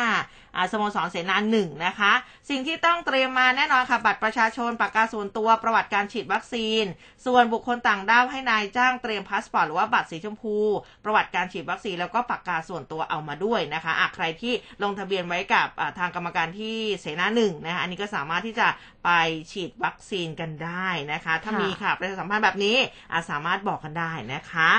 [0.57, 2.13] อ่าสโมสรเสนาหนึ่งนะคะ
[2.51, 6.85] สิ่งที่ต้องเตรียมมาแน่นอนค่ะ บัตรประชาชนปากกาส่วนตัวประวัติการฉีดวัคซีน
[7.27, 10.57] ส่วนบุคคลต่างด้าวให้นายจ้างเตรียมพาสปอร์ตหรือว่าบัตรสีชมพู
[11.05, 18.69] ประวัติการฉีดวัคซีนแล้วก็ปากกาส่วนตัวเอามาด้วยนะคะอะใครที่ลงทะเบียนไว้กับทางกรรมการที่เสนาหนึ่งนะคะอันนี้ก็สามารถที่จะ
[19.05, 19.11] ไป
[19.53, 22.77] ฉีดวัคซีนกันได้นะคะ ถ้ามีค่ะประชาสัมพันธ์แบบนี้
[23.13, 24.71] อะสามารถบอกกันได้นะคะ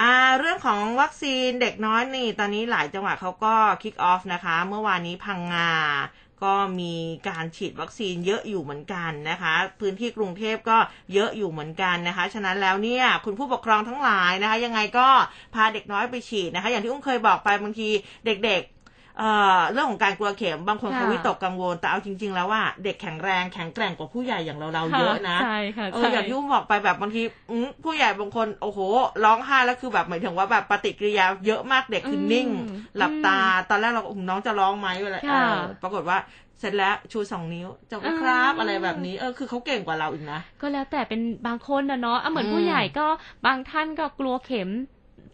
[0.00, 5.70] อ่าเรื่องของวัคซีนเด็กน้อยนี่ ตอนนี้หลายจังหวัดเขาก็ kick off นะคะ เมื่อวานนี้พังงา
[6.42, 6.94] ก็มี
[7.28, 10.78] การฉีดวัคซีนเยอะอยู่เหมือนกันนะคะ พื้นที่กรุงเทพก็
[11.12, 15.08] เยอะอยู่เหมือนกันนะคะ ฉะนั้นแล้วเนี่ยคุณผู้ปกครองทั้งหลายนะคะ ยังไงก็
[15.54, 17.88] พาเด็กน้อยไปฉีดนะคะ อย่างที่อุ้มเคยบอกไปบางที
[18.26, 18.73] เด็กๆ
[19.18, 28.78] เอ่อเรื่องของการกลัวเข็มบางคนค่ะเขาวิตกกังวล แต่เอาจริง ๆ แล้วว่าเด็กแข็งแรงแข็งแกร่งกว่าผู้ใหญ่อย่างเราเราๆเยอะนะใช่ค่ะเออใช่อย่างที่อุ้มบอกไปแบบบางทีอืมผู้ใหญ่บางคนโอ้โห
[29.24, 33.38] ร้องไห้แล้วคือแบบหมายถึงว่าแบบปฏิกิริยาเยอะมากเด็กคือนิ่งอืมหลับตา
[33.70, 36.18] ตอนแรกเราก็อุ้มน้องจะร้องไหมอะไรเอค่ะอปรากฏว่า
[36.60, 43.06] เสร็จแล้วชูสองนิ้วจบแล้วครับอะไรแบบนี้เออคือเขาเก่งกว่าเราอีกนะ ก็แล้วแต่เป็นบางคนนะเนาะอะเหมือนอืมผู้ใหญ่ก็
[43.46, 44.70] บางท่านก็กลัวเข็ม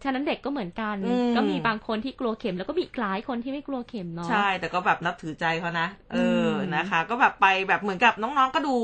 [0.03, 8.75] ฉะนั้นเด็กก็เหมือนกันอืมก็มีบางคนที่กลัวเข็ม แล้วก็มีอีกหลายคนที่ไม่กลัวเข็มเนาะใช่ แต่ก็แบบนับถือใจเขานะเอออมนะคะ ก็แบบไปแบบเหมือนกับน้องๆก็ดู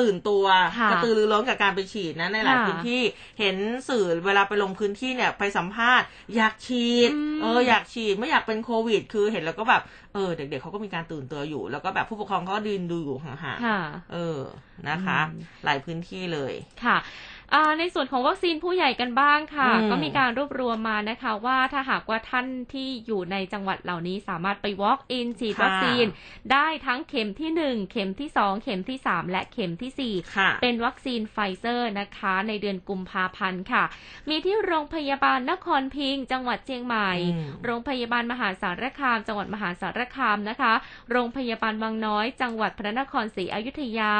[0.00, 0.44] ตื่นตัว
[0.78, 3.02] ค่ะกระตือรือร้นกับการไปฉีดนะในหลายค่ะพื้นที่
[3.40, 3.56] เห็น
[3.88, 9.82] สื่อเวลาไปลงพื้นที่เนี่ยไปสัมภาษณ์ อยากฉีดอืมเอออยากฉีดไม่อยากเป็นโควิด คือเห็นแล้วก็แบบ
[10.14, 14.40] เออเด็กๆเขาก็มีการตื่นตัวอยู่ แล้วก็แบบผู้ปกครองเขาก็ยืนดูอยู่ห่างค่ะๆเออ
[14.88, 16.52] นะคะอืมหลายพื้นที่เลย
[16.84, 17.33] ค่ะอ่า
[17.78, 26.06] ในส่วนของวัคซีนผู้ใหญ่กันบ้างค่ะอืมก็มีการรวบรวมมานะคะ ว่าถ้าหากว่าท่านที่อยู่ในจังหวัดเหล่านี้สามารถไป walk in ฉีดวัคซีน
[26.52, 33.84] ได้ทั้งเข็มที่ 1 เข็มที่ 2 เข็มที่ 3 และเข็มทีสี่4ค่ะเป็นวัคซีนไฟเซอร์นะคะ ในเดือนกุมภาพันธ์ค่ะ
[34.28, 40.72] มีที่โรงพยาบาลนครพิงค์จังหวัดเชียงใหม่อืมโรงพยาบาลมหาสารคาม จังหวัดมหาสารคามนะคะ
[41.10, 44.12] โรงพยาบาลบางน้อย จังหวัดพระนครศรีอยุธยา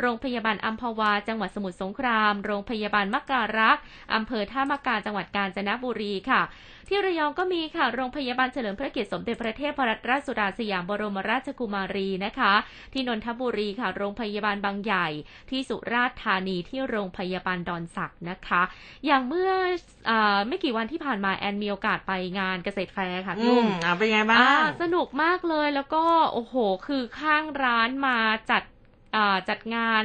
[0.00, 3.82] โรงพยาบาลอัมพวา จังหวัดสมุทรสงคราม โรงพยาบาลมะการักษ์
[4.14, 6.42] อำเภอท่ามะกาจังหวัดกาญจนบุรีค่ะ
[6.88, 12.52] ที่ระยองก็มีค่ะ โรงพยาบาลเฉลิมพระเกียรติสมเด็จพระเทพรัตนราชสุดาสยามบรมราชกุมารีนะคะ
[12.92, 15.08] ที่นนทบุรีค่ะ โรงพยาบาลบางใหญ่
[15.50, 18.62] ที่สุราษฎร์ธานีที่โรงพยาบาลดอนสักนะคะ
[19.06, 19.52] อย่างเมื่อ
[20.10, 26.54] อาไม่กี่วันที่ผ่านมาแอนมีโอกาสไปงานเกษตรแฟร์ค่ะอืพี่อุ้มมอ่าเป็นไงบ้าอ่างสนุกมากเลยแล้วก็โอ้โห
[26.86, 28.16] คือข้างร้านมา
[28.50, 28.78] จัดอ่า
[29.48, 30.04] จัดงาน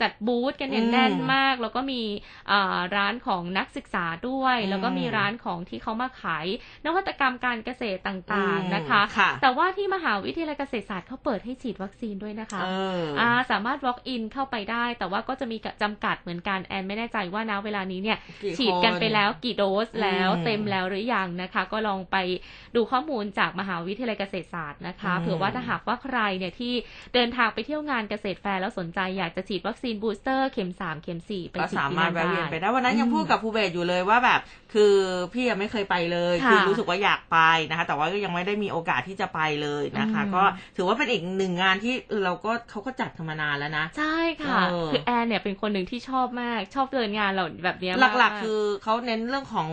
[0.00, 2.02] จัดบูธกันเนี่ยอืมแน่นมาก แล้วก็มี
[2.50, 6.46] อ่าร้านของนักศึกษาด้วยอืมแล้วก็มีร้านของที่เขามาขาย
[6.86, 22.16] นวัตกรรมการเกษตรต่างๆนะคะค่ะแต่ว่าที่มหาวิทยาลัยเกษตรศาสตร์เขาเปิดให้ฉีดวัคซีนด้วยนะคะเออออ่าสามารถ walk in เข้าไปได้ แต่ว่าก็จะมีจำกัดเหมือนกันแอนไม่แน่ใจว่านะเวลานี้เนี่ยกี่ฉีดกันคนไปแล้วกี่โดสแล้วอืมเต็มแล้วหรือยังนะคะ ก็ลองไป
[22.76, 26.74] ดูข้อมูลจากมหาวิทยาลัยเกษตรศาสตร์นะคะอืมเผื่อว่าถ้าหากว่าใครเนี่ยที่
[27.14, 34.40] เดินทางไปเที่ยวงานเกษตรแฟร์แล้วสนใจอยากจะฉีดวัคซีน booster เข็ม3เข็ม4 ก็สามารถแวะเวียนไปฉีดที่นั่นได้ไปได้วันนั้นยังอืมพูดกับภูเบศอยู่เลยว่าแบบ
[34.74, 34.94] คือ
[35.32, 37.38] พี่ยังไม่เคยไปเลยค่ะคือรู้สึกว่าอยากไป
[37.70, 40.42] นะคะ แต่ว่าก็ยังไม่ได้มีโอกาสที่จะไปเลยนะคะอืมก็
[40.76, 49.68] ถือว่าเป็นอีกหนึ่งงานที่เออเราก็เขาก็จัดธรรมานานแล้วนะ ใช่ค่ะเออคือแอนเนี่ยเป็นคนหนึ่งที่ชอบมากชอบเดินงานเราแบบเนี้ยมากหลักๆ คือเขาเน้นเรื่องของ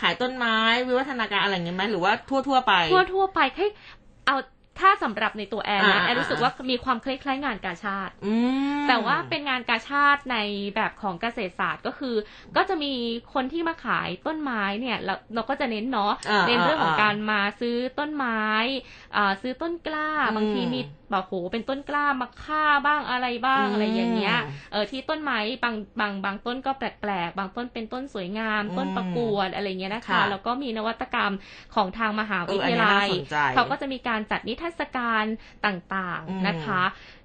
[0.00, 2.12] ขายต้นไม้วิวัฒนาการอะไรอย่างเงี้ยไหมหรือว่า
[2.48, 3.66] ทั่วๆไป ทั่วทั่วๆไปให้
[4.26, 4.36] เอา
[4.80, 8.34] ถ้าสำหรับในตัวแอนนะอ่าแอนรู้สึกว่ามีความคล้ายๆงานกาชาติอื
[8.78, 10.36] มแต่ว่าเป็นงานกาชาติใน
[10.74, 12.14] แบบของเกษตรศาสตร์ก็คือ
[12.56, 12.92] ก็จะมี
[13.34, 18.42] คนที่มาขายต้นไม้เนี่ยเราเราก็จะเน้นเนาะอ่าเน้นเรื่องของอ่าการมาซื้อต้นไม้
[19.16, 24.36] อ่าซื้อต้นกล้าอืมบางทีมีแบบโหเป็นต้นกล้ามาฆ่าบ้างอะไรบ้างอืมอะไรอย่างเงี้ย
[24.72, 31.32] เออที่ต้นไม้บางบางบางต้นก็แปลกๆบางต้นเป็นต้นสวยงามอืมต้นประกวดอะไรเงี้ยนะคะค่ะแล้วก็มีนวัตกรรม
[31.74, 35.24] ของทางมหาเอวิออันทนี้ยาน่าลัยสนใจเขาก็จะมีการจัดนิทรรศการ
[35.66, 36.82] ต่างอืมๆนะคะ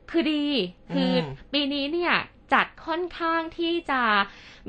[0.10, 0.48] คือดี
[0.94, 2.14] คืออมปีนี้เนี่ย
[2.54, 4.04] จัดค่อนข้างที่จะ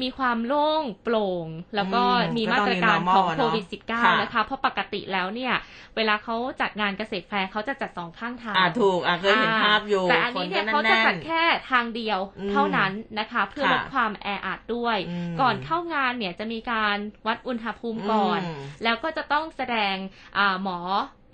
[0.02, 3.64] มีความโล่งโปร่ง แล้วก็อืมมีก็มาต้องตรมีการ normal ของอะเนอะโควิด
[4.02, 5.54] ค่ะ -19 นะคะ เพราะปกติแล้วเนี่ย
[5.96, 19.94] เวลาเขาจัดงานเกษตรแฟร์เขาจะจัดสองข้างทาง อ่าถูกอะเคยเห็นภาพอยู่ แต่อันนี้เนี่ยคเขาก็จะแน่จัดนแค่ทางเดียวอืมเท่านั้นนะคะ เพื่อค่ะลดความแออัดด้วยอืมก่อนเข้างานเนี่ยจะมีการวัดอุณหภูมิก่อนอืมแล้วก็จะต้องแสดง
[20.38, 20.80] อ่าหมอ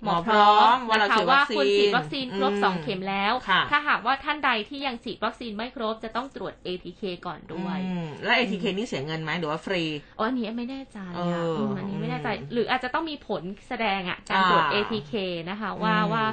[0.03, 9.83] หมอพร้อมว่าเรานะคะฉีดวัว่าคซีนคุณฉีดวัคซีนครบอืมสองเข็มแล้วค่ะถ้าหากว่าท่านใดที่ยังฉีดวัคซีนไม่ครบจะต้องตรวจ ATK ก่อนด้วยอืมแล้ว ATK นี่เสียเงินไหมหรือว่าฟรี
[10.17, 15.13] อ๋ออันนี้ไม่แน่ใจเออะออืมอันนี้ไม่แน่ใจอืมหรืออาจจะต้องมีผลแสดงอะการตรวจอ่า ATK
[15.49, 16.23] นะคะว่าอืมว่า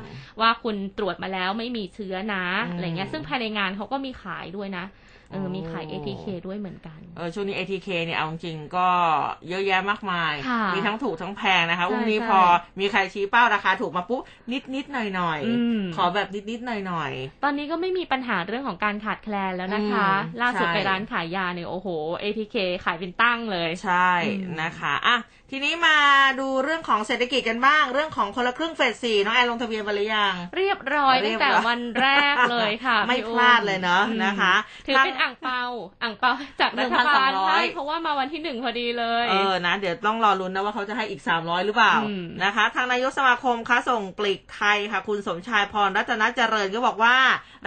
[0.41, 4.85] ว่าคุณตรวจมาแล้วไม่มีเชื้อนะอืมอะไรเงี้ยซึ่งภายในงานเขาก็มีขายด้วยนะ
[5.31, 8.89] เออโอ้มีขาย ATK ด้วยเหมือนกันเออช่วงนี้ ATK เนี่ยเอาจริงๆก็
[9.49, 12.41] เยอะแยะมากมายค่ะมีทั้งถูกทั้งแพงนะคะใช่วันนี้ใช่พอ
[12.81, 17.13] มีใครชี้เป้าราคาถูกมาปุ๊บนิดนิดๆหน่อยหน่อยๆอืมขอแบบนิดนิดๆหน่อยหน่อย
[17.45, 21.89] ตอนนี้ก็ไม่มีปัญหาเรื่องของการขาดแคลนแล้วนะคะอืมล่าสุดใช่ไปร้านขายยาเนี่ยโอ้โห
[22.23, 25.19] ATK ขายเป็นตั้งเลยๆใช่อืมนะคะอะ
[25.51, 25.97] ทีนี้มา
[26.41, 34.55] ดูเรื่องของเศรษฐกิจกันบ้าง เรื่องของคนละครึ่งเฟสสี่น้องแอนลงทะเบียนไปหรือยังเรียบร้อยเรีตั้ยงบแต่ร้อยวันแรกเลยค่ะ ไม่พี่พอุ้มลาดเลยเนอะอืมนะคะ
[34.87, 35.63] ถือเป็นอ่างเปา
[36.03, 47.17] อ่างเปาจากรัฐบาล1,200ให้เพราะว่ามาวันที่หนึ่งพอดีเลย เออนะ เดี๋ยวต้องรอรุ้นนะว่าเขาจะให้อีก300หรือเปล่าอืมนะคะ ทางนายกสมาคมค้าส่งปลีกไทยค่ะ คุณสมชายพรรัตนเจริญก็บอกว่า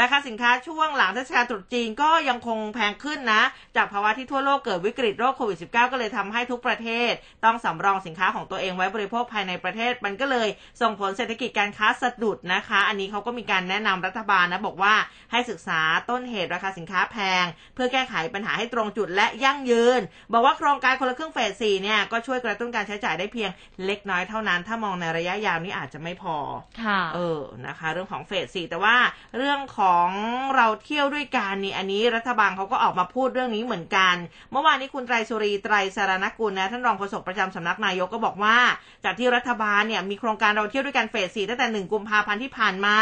[0.02, 3.42] ราคาสินค้าช่วงหลังเทศกาลตรุษจีนก็ยังคงแพงขึ้นนะ
[3.76, 7.12] จากภาวะที่ทั่วโลกเกิดวิกฤตโรคโควิด -19 ก็เลยทำให้ทุกประเทศ
[7.46, 10.48] ต้องสำรองสินค้าของตัวเองไว้บริโภคภายในประเทศ มันก็เลย
[10.82, 14.94] ส่งผลเศรษฐกิจการค้าสะดุดนะคะ อันนี้เขาก็มีการแนะนำรัฐบาลนะบอกว่า
[15.32, 17.39] ให้ศึกษาต้นเหตุราคาสินค้าแพง
[17.76, 20.02] เพื่อแก้ไขปัญหาให้ตรงจุดและยั่งยืน
[20.34, 23.50] บอกว่าโครงการคนละครึ่งเฟสสี่เนี่ยก็ช่วยกระตุ้นการใช้จ่ายได้เพียง
[23.86, 26.36] เล็กน้อยเท่านั้น ถ้ามองในระยะยาวนี่อาจจะไม่พอ
[26.84, 28.98] ค่ะเออนะคะ เรื่องของเฟสสี่แต่ว่า
[29.38, 30.08] เรื่องของ
[30.56, 34.16] เราเที่ยวด้วยกันนี่อันนี้รัฐบาลเขาก็ออกมาพูดเรื่องนี้เหมือนกัน
[34.52, 38.58] เมื่อวานนี้คุณไตรสุรีไตรสารนกุลนะท่านรองโฆษกประจำสำนักนายกก็บอกว่า
[39.04, 42.98] จากที่รัฐบาลเนี่ยมีโครงการเราเที่ยวด้วยกันเฟสสี่ตั้งแต่หนึ่งกุมภาพันธ์ที่ผ่านมา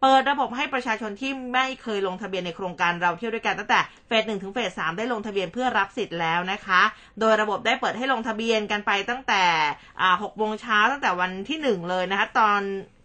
[0.00, 6.82] เปิดระบบให้ประชาชนที่ไม่เคยลงทะเบียนในโครงการเราเที่ยวด้วยกันตั้งแต่เฟสหนึ่งถึงเฟสสามได้ลงทะเบียนเพื่อรับสิทธิ์แล้วนะคะ
[7.20, 9.42] โดยระบบได้เปิดให้ลงทะเบียนกันไปตั้งแต่
[10.22, 12.60] หกโมงเช้าตั้งแต่วันที่หนึ่งเลยนะคะตอน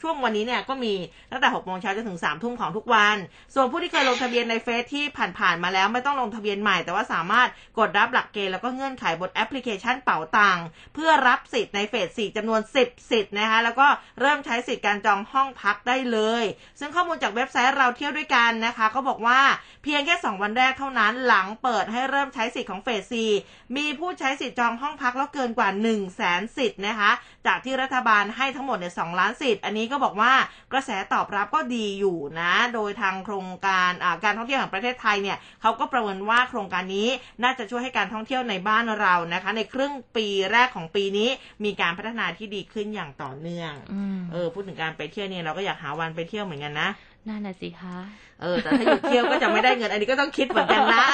[0.06, 0.94] ช่วงวันนี้เนี่ยก็มี
[1.32, 3.18] ตั้งแต่หกโมงเช้าจนถึงสามทุ่มของทุกวัน
[3.54, 5.06] ส่วนผู้ที่เคยลงทะเบียนในเฟสที่
[5.40, 13.88] ผ่านๆมาแล้วไม่ต้องลงทะเบียนใหม่ แต่ว่าสามารถกดรับหลักเกณฑ์แล้วก็เงื่อนไขบนแอปพลิเคชันเป๋าตังค์เพื่อรับสิทธิ์ในเฟสสี่จำนวน10สิทธิ์นะคะแล้วก็
[14.22, 16.44] เริ่มใช้สิทธิ์การจองห้องพักได้เลย
[16.80, 19.40] ซึ่งข้อมูลจากเว็บไซต์เราเที่ยวด้วยกันนะคะก็บอกว่า
[19.84, 23.32] เพียงแค่ 2 วันแรกเท่านั้นหลังเปิดให้เริ่มใช้สิทธิ์ของเฟสสี่
[23.78, 27.12] มีผู้ใช้สิทธิ์จองห้องพักแล้วเกินกว่า1 0 0 0 0แสนสิทธิ์นะคะ
[27.48, 30.34] จากที่รัฐบาลให้ทั้งหมดเนี่ยสล้านสิทธิ์อันนี้ก็บอกว่า
[30.74, 37.08] กระแสตอบรับก็ดีอยู่นะ โดยทางโครงการอ่าการท่องเที่ยวแห่งประเทศไทยเนี่ยเขาก็ประเมินว่าโครงการนี้
[37.44, 41.30] น่าจะช่วยให้การท่องเที่ยวในบ้านเรานะคะ ในครึ่งปีแรกของปีนี้
[41.64, 46.90] มีการพัฒนาที่ดีขึ้นอย่างต่อเนื่องอืมเออพูดถึงการไปเที่ยวเนี่ยเราก็อยากหาวันไปเที่ยวเหมือนกันนะ
[47.28, 47.98] นั่นน่ะสิคะ
[48.42, 51.08] เออแต่ถ้าหยุดเที่ยวก็จะไม่ได้เงิน อันนี้ก็ต้องคิดเหมือนกันนะ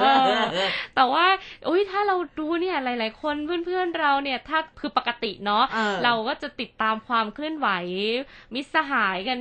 [0.00, 0.38] เออ
[0.96, 1.26] แต่ว่า
[1.68, 3.34] อุ้ยถ้าเราดูเนี่ยหลาย ๆ คน
[3.64, 7.68] เพื่อนๆเราเนี่ยถ้าคือปกติเนาะเออเราก็จะติดตามความเคลื่อนไหว
[8.54, 9.40] มิตรสหายกัน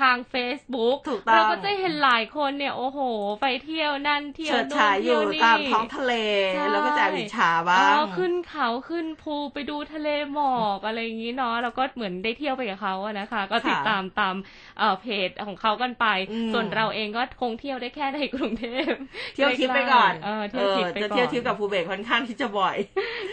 [0.00, 2.98] ทาง Facebook ถูกต้องเราก็จะเห็นหลายคนเนี่ยโอ้โห
[3.42, 6.12] ไปเที่ยวนั่นเที่ยวเฉิดโน่นฉายอเที่ยยู่วนี่ตามท้องทะเล
[6.54, 14.34] ใช่แล้วก็จะแอบอิจฉาบ้าเองอขึ้นเขาขึ้นภูไปดูทะเลหมอกอะไรอย่างนี้เนาะแล้วก็เหมือนได้เที่ยวไปกับเขาอะนะคะ ก็ติดตามตาม
[14.78, 18.92] เอ่อเพจของเขากันไปอืมส่วนเราเองก็คงเที่ยวได้แค่ในกรุงเทพ
[19.34, 22.76] เที่ยวทิปไปก่อนเออเที่ยวทิปไปจะก่อนเที่ยวทิปกับภูเบศค่อนข้างที่จะบ่อย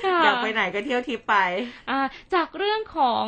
[0.05, 1.35] ค่ะอยากไปไหนก็เที่ยวทิปไป
[1.89, 1.99] อ่า
[2.33, 3.25] จากเรื่องของ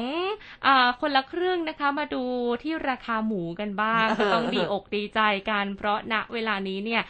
[0.67, 2.23] อ่าคนละครึ่งนะคะ มาดู
[2.63, 5.19] ที่ราคาหมูกันบ้างเออก็ต้องดีอกดีใจ
[5.49, 7.01] กันเพราะณเวลานี้เนี่ย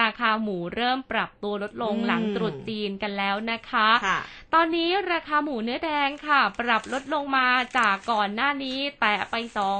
[0.00, 4.18] ราคาหมูเริ่มปรับตัวลดลงอืมหลังตรุษจีนกันแล้วนะคะค่ะ
[4.54, 9.34] ตอนนี้ราคาหมูเนื้อแดงค่ะ ปรับลดลงมาจากก่อนหน้านี้ แตะไป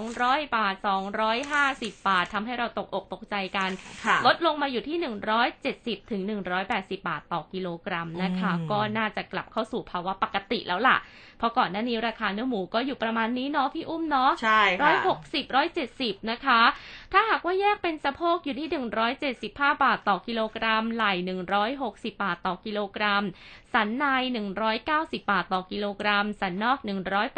[0.05, 0.75] 200 บาท
[1.51, 3.71] 150 บาททำให้เราตกอกตกใจกัน
[4.05, 4.97] ค่ะ ลดลงมาอยู่ที่
[5.55, 6.21] 170ถึง
[6.61, 10.97] 180 บาทต่อกิโลกรัมนะคะ อืม ก็น่าจะกลับเข้าสู่ภาวะปกติแล้วล่ะ
[11.39, 16.61] เพราะก่อนหน้านี้ราคาเนื้อหมูก็อยู่ประมาณนี้เนาะพี่อุ้มเนาะ ใช่ร้อยค่ะหกสิบร้อยเจ็ดสิบนะคะ
[17.13, 18.69] ถ้าหากว่าแยกเป็นสะโพกอยู่ที่
[19.25, 19.49] 175
[19.83, 21.13] บาทต่อกิโลกรัม ไหล่
[21.65, 23.25] 160 บาทต่อกิโลกรัม
[23.75, 24.05] สันใน
[24.69, 26.79] 190 บาทต่อกิโลกรัม สันนอก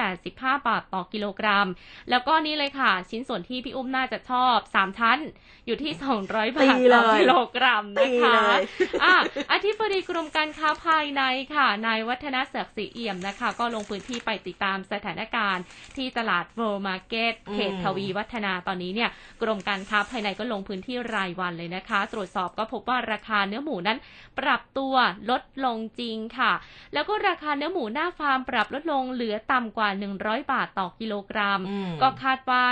[0.05, 0.31] 185
[0.69, 1.69] บาทต่อกิโลกรัม
[2.11, 5.19] แล้วก็นี่เลยค่ะ ชิ้นส่วนที่พี่อุ้มน่าจะชอบสามชั้น
[5.67, 8.63] อยู่ที่สองร้อยบาตีทเลต่อยกิโลกรัมตีนะคะเลย
[9.05, 9.15] อะ
[9.53, 11.23] อธิบดีกรมการค้าภายใน
[11.55, 15.65] ค่ะ นายวัฒนศักย์ เสือเอี่ยมนะคะ ก็ลงพื้นที่ไปติดตามสถานการณ์
[15.97, 19.11] ที่ตลาด World Market เขตอืมทวีวัฒนาตอนนี้เนี่ย
[19.43, 23.99] กรมการค้าภายในก็ลงพื้นที่รายวันเลยนะคะ ตรวจสอบก็พบว่าราคาเนื้อหมูนั้น
[24.39, 24.95] ปรับตัว
[25.31, 26.53] ลดลงจริงค่ะ
[26.93, 29.89] แล้วก็ราคาเนื้อหมูหน้าฟาร์มปรับลดลงเหลือต่ำกว่า
[30.21, 32.65] 100 บาทต่อกิโลกรัมอืมก็คาดว่า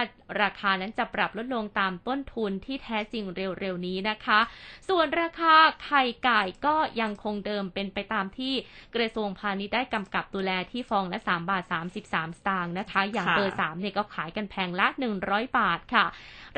[0.43, 3.25] ราคานั้นจะปรับลดลงตามต้นทุนที่แท้จริง
[3.61, 4.41] เร็วๆนี้นะคะ
[4.89, 8.55] ส่วนราคาไข่ไก่ก็ยังคงเดิมเป็นไปตามที่
[8.95, 14.87] กระทรวงพาณิชย์ได้กำกับดูแลที่ฟองละ3บาท33 สตางค์นะคะ อย่างเบอร์3เนี่ยก็ขายกันแพงละ
[15.23, 16.07] 100 บาทค่ะ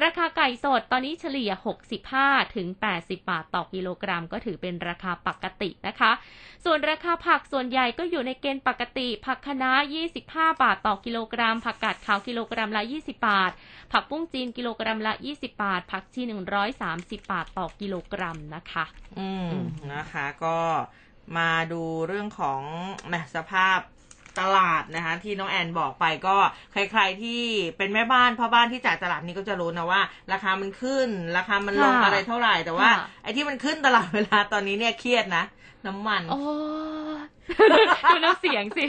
[0.03, 1.51] ราคาไก่สดตอนนี้เฉลี่ย
[2.03, 6.13] 65 ถึง 80 บาทต่อกิโลกรัม ก็ถือเป็นราคาปกตินะคะ
[6.65, 9.73] ส่วนราคาผักส่วนใหญ่ก็อยู่ในเกณฑ์ปกติ ผักคะน้า
[10.15, 13.53] 25 บาทต่อกิโลกรัม ผักกาดขาวกิโลกรัมละ 20 บาท
[13.93, 16.23] ผักปุ้งจีนกิโลกรัมละ 20 บาท ผักชี
[16.73, 18.85] 130 บาทต่อกิโลกรัมนะคะ
[19.19, 19.49] อืม
[19.93, 20.59] นะคะก็
[21.37, 22.61] มาดูเรื่องของ
[23.09, 23.79] แมสภาพ
[24.41, 26.37] ตลาดนะคะ ที่น้องแอนบอกไปก็
[26.73, 27.43] ใครๆที่
[27.77, 30.01] เป็นแม่บ้านพ่อบ้านที่จ่ายตลาดนี้ก็จะรู้นะว่า
[30.33, 35.45] ราคามันขึ้น ราคามันลงค่ะอะไรเท่าไหร่แต่ว่าค่ะ ไอ้ที่มันขึ้นตลอดเวลาตอนนี้เนี่ยเครียดนะ
[35.87, 36.41] น้ำมัน โอ้
[38.11, 38.85] ดูน้ำเสียงสิ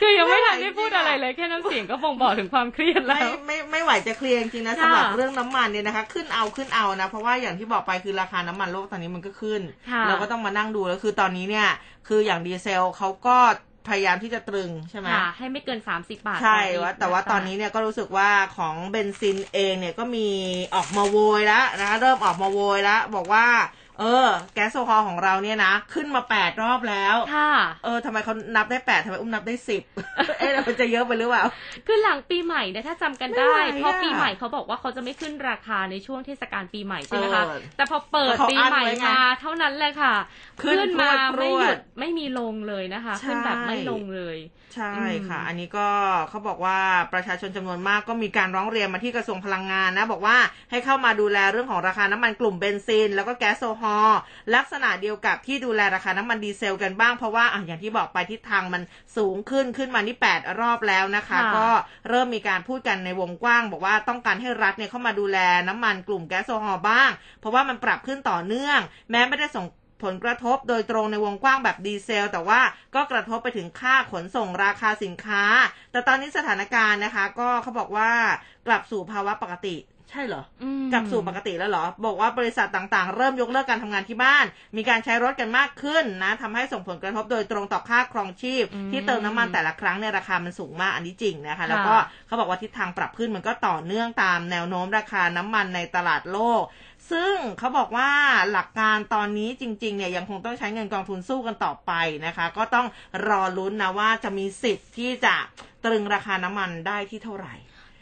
[0.00, 11.68] คือยังไม่ทันได้พูดอะไรเลย แค่น้ำเสียงก็บ่งบอกถึงความเครียดแล้ไม่ว ไม่ไม่ไหวจะเคลียร์จริงๆนะค่ะ สำหรับเรื่องน้ำมันเนี่ยนะคะ ขึ้นเอาขึ้นเอานะ เพราะว่าอย่างที่บอกไปคือราคาน้ำมันโลกตอนนี้มันก็ขึ้น ค่ะ เราก็ต้องมานั่งดูแล้วคือตอนนี้เนี่ย
[12.08, 13.36] คืออย่างดีเซลเขาก็
[13.88, 20.28] พยายามที่จะตรึงใช่ไหมค่ะให้ไม่เกิน30บาท ใช่ต่อลิตรว่าแต่ว่าะคะตอนนี้เนี่ยก็รู้สึกว่าของเบนซินเองเนี่ยก็มี
[20.74, 23.46] ออกมาโวยแล้วนะคะเริ่มออกมาโวยแล้วบอกว่า
[24.00, 27.52] เออ แก๊สโซฮอลของเราเนี่ยนะ ขึ้นมาแปดรอบแล้วค่ะ
[27.84, 29.82] เออทำไมเขานับได้แปดทำไมอุ้มนับได้สิบ
[30.40, 31.44] เอ๊ะมันจะเยอะไปหรือเปล่า
[31.86, 40.14] คือหลังปีใหม่เนี่ยถ้าจำกันได้ไม่ไหวอะเพราะปีใหม่เขาบอกว่าเขาจะไม่ขึ้นราคาในช่วงเทศกาลปีใหม่ใช่ไหมคะเออแต่พอเปิดเขาปีอั้นใหม่ไว้ไงมาเท่านั้นเลยค่ะ
[40.62, 44.38] ขึ้นมาพรวดไม่หยุดพรวดไม่มีลงเลยนะคะใช่ขึ้นแบบไม่ลงเลย
[44.74, 45.88] ใช่อืมค่ะ อันนี้ก็
[46.28, 46.78] เขาบอกว่า
[47.12, 50.36] ประชาชนจำนวนมากก็มีการร้องเรียนมาที่กระทรวงพลังงานนะ บอกว่า
[50.70, 53.89] ให้เข้ามาดูแลเรื่องของราคาน้ำมันกลุ่มเบนซิน แล้วก็แก๊สโซฮอล
[54.54, 58.82] ลักษณะเดียวกับที่ดูแลราคาน้ำมันดีเซลกันบ้างเพราะว่าอะอย่างที่บอกไปทิศทางมัน
[59.16, 61.68] สูงขึ้นขึ้นมานี่แปดรอบแล้วนะคะค่ะก็
[62.08, 68.78] เริ่มมีการพูดกันในวงกว้าง บอกว่าต้องการให้รัฐเนี่ยเข้ามาดูแลน้ำมันกลุ่มแก๊สโซฮอลบ้าง เพราะว่ามันปรับขึ้นต่อเนื่อง
[69.10, 69.66] แม้ไม่ได้ส่ง
[70.02, 72.60] ผลกระทบโดยตรงในวงกว้างแบบดีเซล แต่ว่า
[72.94, 75.44] ก็กระทบไปถึงค่าขนส่งราคาสินค้า
[75.92, 78.10] แต่ตอนนี้สถานการณ์นะคะ ก็เขาบอกว่า
[78.66, 79.76] กลับสู่ภาวะปกติ
[80.10, 84.44] ใช่เหรออืมกลับสู่ปกติแล้วเหรอ บอกว่าบริษัทต่างๆ เริ่มยกเลิกการทำงานที่บ้าน
[84.76, 91.94] มีการใช้รถกันมากขึ้นนะทำให้ส่งผลกระทบโดยตรงต่อค่าครองชีพอืมที่เติมน้ำมันแต่ละครั้งเนี่ยราคามันสูงมากอันนี้จริงนะคะ แล้วก็
[92.26, 96.62] เขาบอกว่าทิศทางปรับขึ้นมันก็ต่อเนื่องตามแนวโน้มราคาน้ำมันในตลาดโลก
[97.10, 98.10] ซึ่งเขาบอกว่า
[98.52, 101.92] หลักการตอนนี้จริงๆเนี่ยยังคงต้องใช้เงินกองทุนสู้กันต่อไป
[102.26, 102.86] นะคะ ก็ต้อง
[103.28, 105.36] รอลุ้นนะว่าจะมีสิทธิ์ที่จะ
[105.84, 107.54] ตรึงราคาน้ำมันได้ที่เท่าไหร่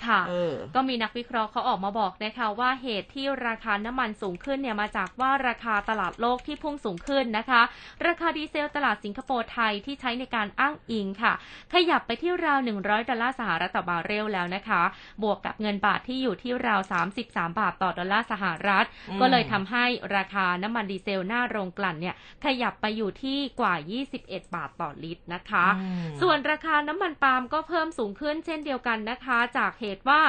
[0.06, 7.62] ค่ะเออก็มีนักวิเคราะห์เขาออกมาบอกนะคะว่าเหตุที่ราคาน้ำมันสูงขึ้นเนี่ยมาจากว่าราคาตลาดโลกที่พุ่งสูงขึ้นนะคะ
[8.06, 11.32] ราคาดีเซลตลาดสิงคโปร์ไทยที่ใช้ในการอ้างอิงค่ะ
[11.72, 14.82] ขยับไปที่ราว 100 ดอลลาร์สหรัฐต่อบาร์เรลแล้วนะคะ
[15.22, 16.80] บวกกับเงินบาทที่อยู่ที่ราว
[17.20, 19.84] 33 บาทต่อดอลลาร์สหรัฐอืมก็เลยทำให้
[20.16, 23.74] ราคาน้ำมันดีเซลหน้าโรงกลั่นเนี่ยขยับไปอยู่ที่กว่า
[24.14, 30.22] 21 บาทต่อลิตรนะคะอืมส่วนราคาน้ำมันปาล์มก็เพิ่มสูงขึ้นเช่นเดียวกันนะคะ จากเหตุว่า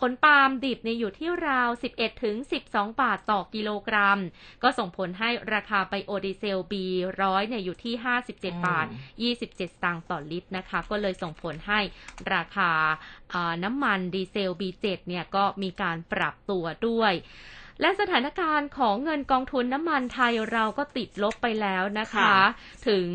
[0.00, 2.36] ผลปาล์มดิบเนี่ยอยู่ที่ราว 11ถึง
[2.68, 4.20] 12 บาทต่อกิโลกรัม
[4.62, 7.94] ก็ส่งผลให้ราคาไบโอดีเซล B100 เนี่ยอยู่ที่
[8.30, 8.86] 57 บาท
[9.22, 11.80] 27 สตางค์ต่อลิตรนะคะ ก็เลยส่งผลให้
[12.34, 12.70] ราคา
[13.32, 17.12] อ่าน้ำมันดีเซล B7 เนี่ยก็มีการปรับตัวด้วย
[17.80, 22.34] และสถานการณ์ของเงินกองทุนน้ำมันไทยเราก็ติดลบไปแล้วนะคะค่ะ
[22.88, 23.08] ถึง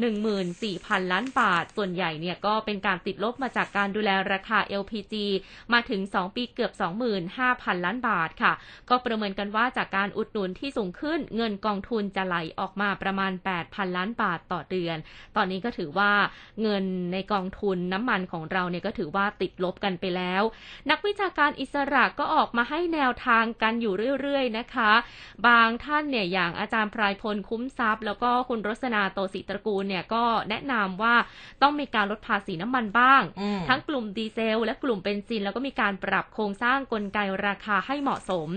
[0.00, 5.14] หนึ่งหมื่นสี่พันล้านบาท ส่วนใหญ่เนี่ยก็เป็นการติดลบมาจากการดูแลราคา LPG
[5.72, 6.72] มาถึง 2 ปีเกือบ
[7.28, 8.52] 25,000 ล้านบาทค่ะ
[8.88, 13.32] ก็ประเมินกันว่าจากการอุดหนุนที่สูงขึ้นเงินกองทุนจะไหลออกมาประมาณ
[13.64, 14.96] 8,000 ล้านบาทต่อเดือน
[15.36, 16.12] ตอนนี้ก็ถือว่า
[16.62, 20.42] เงินในกองทุนน้ำมันของเราเนี่ยก็ถือว่าติดลบกันไปแล้ว
[20.90, 24.92] นักวิชาการอิสระก็ออกมาให้แนวทางกันอยู่เรื่อยๆนะคะ
[25.46, 31.14] บางท่านเนี่ยอย่างอาจารย์พรายพลคุ้มทรัพย์ แล้วก็คุณรสนาโตศิตระกูลเนี่ยก็แนะนำว่า
[31.62, 38.48] ต้องมีการลดภาษีน้ำมันบ้างอืมทั้งกลุ่มดีเซล และกลุ่มเบนซิน แล้วก็มีการปรับโครงสร้างกลไกราคาให้เหมาะสม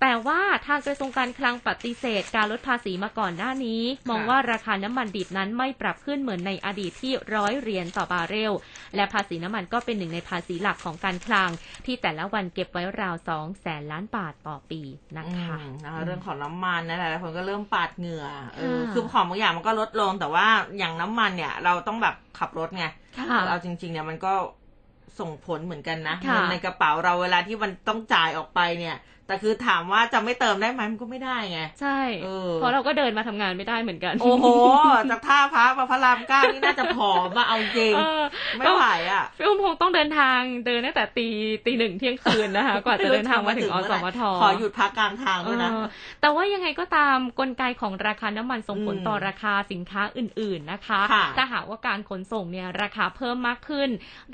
[0.00, 8.52] แต่ว่าทางกระทรวงการคลังปฏิเสธ การลดภาษีมาก่อนหน้านี้ มองว่าราคาน้ำมันดิบนั้นไม่ปรับขึ้นเหมือนในอดีตที่ร้อยเหรียญต่อบาร์เรล
[8.96, 11.50] และภาษีน้ำมันก็เป็นหนึ่งในภาษีหลักของการคลัง
[11.86, 14.80] ที่แต่ละวันเก็บไว้ราวสองแสนล้านบาทต่อปี
[15.18, 20.46] นะคะอืมนะคะเรื่องของน้ำมันนะหลายๆคนก็เริ่มปาดเหงื่อเออค่ะคือของบางอย่างมันก็ลดลง แต่ว่า
[20.78, 22.84] อย่างน้ำมันเนี่ย เราต้องแบบขับรถไง
[23.16, 24.32] ค่ะเอาจริงๆเนี่ยมันก็
[25.20, 28.96] ส่งผลเหมือนกันนะค่ะเงินในกระเป๋าเราเวลาที่มันต้องจ่ายออกไปเนี่ย
[29.26, 34.46] แต่คือถามว่าจะไม่เติมได้ไหมมันก็ไม่ได้ไง ใช่เออเพราะเราก็เดินมาทำงานไม่ได้เหมือนกัน โอ้โห
[35.10, 38.22] จากท่าพระมาพระรามเก้านี่น่าจะผอมมาเอาจริงเออ
[38.58, 41.26] ไม่ไหวอะพี่อุ้มคงต้องเดินทางเดินตั้งแต่ตี
[41.66, 45.86] ตีหนึ่งเที่ยงคืนนะคะ กว่าจะเดินทางมาถึงอสมทขอหยุดพักกลางทางด้วยนะเออ
[46.20, 53.88] แต่ว่ายังไงก็ตามกลไกของราคาน้ำมันส่งผลอืมต่อราคาสินค้าอื่น ๆนะคะค่ะถ้าหากว่าการขนส่งเนี่ยราคาเพิ่มมากขึ้น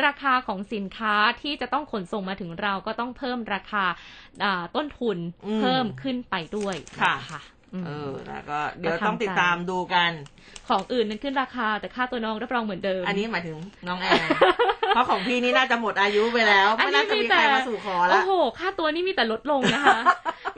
[0.05, 3.85] ราคาของสินค้าที่จะต้องขนส่งมาถึงเราก็ต้องเพิ่มราคา
[4.45, 7.43] อ่าต้นทุนอืมเพิ่มขึ้นไปด้วยค่ะนะคะ
[7.75, 10.11] อืมเออแล้วก็เดี๋ยวต้องติดตามดูกัน
[10.69, 13.57] ของอื่นนั้นขึ้นราคา แต่ค่าตัวน้องรับรองเหมือนเดิม อันนี้หมายถึง
[13.89, 14.27] น้องแอน
[14.95, 19.99] เพราะของพี่นี่น่าจะหมดอายุไปแล้วอันไม่นี้น่าจะมีมีแต่ใครมาสู่ขอแล้โอ้วโห ค่าตัวนี่มีแต่ลดลงนะคะ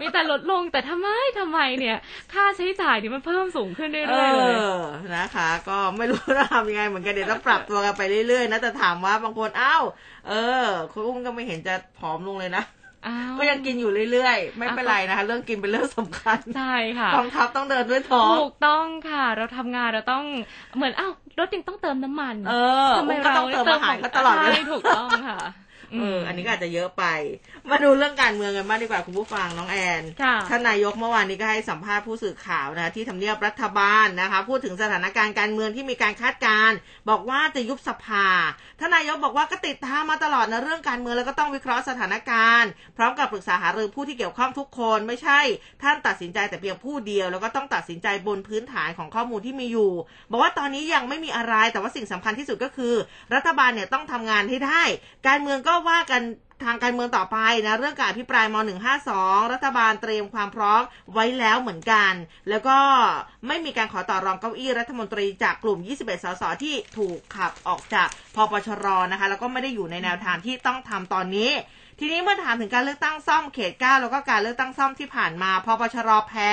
[0.00, 1.08] มีแต่ลดลงแต่ทำไม
[1.38, 1.96] ทำไมเนี่ย
[2.32, 4.76] ค่าใช้จ่ายนี่มันเพิ่มสูงขึ้นเอเรื่อยๆเลยอ
[5.16, 9.84] นะคะ ก็ไม่รู้จะทำยังไงเหมือนกันเดี๋ยวต้องปรับตัวกันไปเรื่อยๆนะแต่ถามว่าบางคนอ้าว
[10.28, 10.32] เอ
[10.64, 12.81] อ คุณอุ้มก็ไม่เห็นจะผอมลงเลยนะอ้าว
[13.38, 20.24] ก็ยังกินอยู่เรื่อยๆ ไม่เป็นไรนะคะ เรื่องกินเป็นเรื่องสำคัญใช่ค่ะกองทัพต้องเดินด้วยท้องถูกต้องค่ะ เราทำงานเราต้อง
[20.76, 22.54] เหมือนอ้าวรถยังต้องเติมน้ำมัน เอ
[22.88, 25.38] อทำไมอุ้มก็เราต้องเติมอาหารก็ตลอดเวใช่ลาถูกต้องค่ะ
[26.00, 27.04] เอออันนี้ก็อาจจะเยอะไป
[27.70, 36.76] มาดูเรื่องการเมืองกันบ้างดีกว่าคุณผู้ฟังน้องแอนค่ะท่านนายกเมื่อวานนี้ก็ให้สัมภาษณ์ผู้สื่อข่าวนะที่ทำเนียบรัฐบาลนะคะ พูดถึงสถานการณ์การเมืองที่มีการคาดการณ์
[37.08, 38.26] บอกว่าจะยุบสภา
[38.80, 45.40] ท่านนายกบอกว่าก็ติดตามมาตลอดนะเรื่องการเมืองแล้วก็ต้องวิเคราะห์สถานการณ์ พร้อมกับปรึกษาหารือผู้ที่เกี่ยวข้องทุกคนไม่ใช่
[45.82, 49.92] ท่านตัดสินใจแต่เพียงผู้เดียว แล้วก็ต้องตัดสินใจบนพื้นฐานของข้อมูลที่มีอยู่
[50.30, 52.94] บอกว่าตอนนี้ยังไม่มีอะไรแต่ว่าสิ่งสำคัญที่สุดก็คือ
[53.34, 54.82] รัฐบาลเนี่ยต้องทำงานให้ได้
[55.26, 56.22] การเมืองก็ว่ากัน
[56.64, 58.56] ทางการเมืองต่อไปนะเรื่องการอภิปรายม
[59.04, 62.12] .152 รัฐบาลเตรียมความพร้อมไว้แล้วเหมือนกัน
[62.48, 62.78] แล้วก็
[63.46, 71.50] ไม่มีการขอต่อรองเก้าอี้รัฐมนตรีจากกลุ่ม 21 สสที่ถูกขับออกจากพปชรนะคะ แล้วก็ไม่ได้อยู่ในแนวทางที่ต้องทำตอนนี้
[71.98, 76.50] ทีนี้เมื่อถามถึงการเลือกตั้งซ่อมเขต 9 แล้วก็การเลือกตั้งซ่อมที่ผ่านมาพปชรแพ้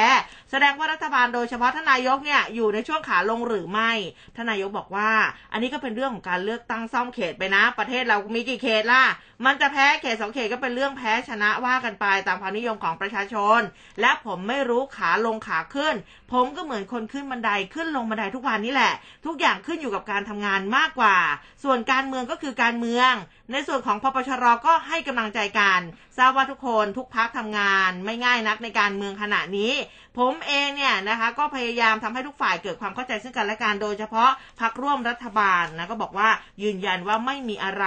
[0.52, 3.92] แสดงว่ารัฐบาลโดยเฉพาะทนายกเนี่ยอยู่ในช่วงขาลงหรือไม่
[4.38, 5.12] ทนายกบอกว่า
[5.52, 9.04] อันนี้ก็เป็นเรื่องของการเลือกตั้งซ่อมเขตไปนะ ประเทศเรามีกี่เขตล่ะ
[9.46, 13.60] มันจะแพ้เขตสองเขตก็เป็นเรื่องแพ้ชนะว่ากันไปตามความนิยมของประชาชน
[14.02, 15.96] และผมไม่รู้ขาลงขาขึ้น
[16.32, 18.94] ผมก็เหมือนคนขึ้นบันไดขึ้นลงบันไดทุกวันนี่แหละ
[19.26, 21.18] ทุกอย่างขึ้นอยู่กับการทำงานมากกว่า
[21.64, 23.12] ส่วนการเมืองก็คือการเมือง
[23.52, 25.80] ในส่วนของพปชรก็ให้กำลังใจกัน
[26.20, 29.74] ทราบว่าทุกคนทุกพักทำงานไม่ง่ายนักในการเมืองขณะนี้
[30.18, 34.30] ผมเองเนี่ยนะคะก็พยายามทำให้ทุกฝ่ายเกิดความเข้าใจซึ่งกันและกันโดยเฉพาะ
[34.62, 36.30] พักร่วมรัฐบาลนะก็บอกว่า
[36.64, 37.86] ยืนยันว่าไม่มีอะไร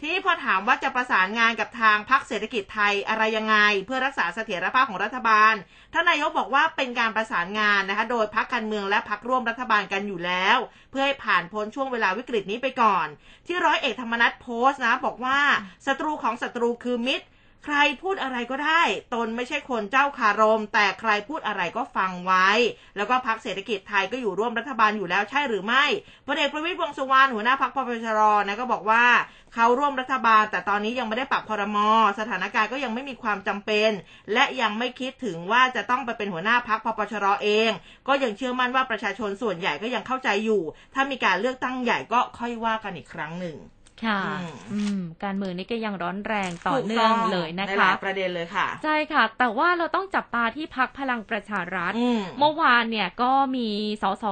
[0.00, 3.56] ทีนี้พอถามว่าจะประสานงานกับทางพักเศรษฐกิจไทยอะไรยังไง
[3.86, 5.54] เพื่อรักษาเสถียรภาพของรัฐบาล
[5.92, 10.58] ท่านนายกบอกว่าเป็นการประสานงานนะคะโดยพักการเมืองและพักร่วมรัฐบาลกันอยู่แล้ว
[10.90, 13.06] เพื่อให้ผ่านพ้นช่วงเวลาวิกฤตนี้ไปก่อน
[13.46, 15.38] ที่ร้อยเอกธรรมนัฐโพสต์นะบอกว่า
[15.86, 17.26] ศัตรูของศัตรูคือมิตร
[17.64, 18.82] ใครพูดอะไรก็ได้
[19.14, 22.48] ตนไม่ใช่คนเจ้าคารม แต่ใครพูดอะไรก็ฟังไว้
[22.96, 25.84] แล้วก็พักเศรษฐกิจไทยก็อยู่ร่วมรัฐบาลอยู่แล้วใช่หรือไม่
[26.26, 29.04] พลเอกประวิตรวงษ์สุวรรณหัวหน้าพักพปชรนะก็บอกว่า
[29.54, 31.78] เขาร่วมรัฐบาล แต่ตอนนี้ยังไม่ได้ปรับพรม
[32.18, 33.90] สถานการณ์ก็ยังไม่มีความจำเป็น
[34.32, 37.70] และยังไม่คิดถึงว่าจะต้องไปเป็นหัวหน้าพักพปชรเอง
[38.08, 40.62] ก็ยังเชื่อมั่นว่าประชาชนส่วนใหญ่ก็ยังเข้าใจอยู่
[40.94, 43.56] ถ้ามีการเลือกตั้งใหญ่ก็ค่อยว่ากันอีกครั้งหนึ่ง
[44.06, 53.68] ค่ะอืมอืม การเมืองนี่ก็ยังร้อนแรงต่อถูกเนื่ต้องเลยนะในหคะลายประเด็นเลยค่ะ ใช่ค่ะ แต่ว่าเราต้องจับตาที่พักพลังประชารัฐอืมเมื่อวานเนี่ยก็มี
[54.02, 54.24] สส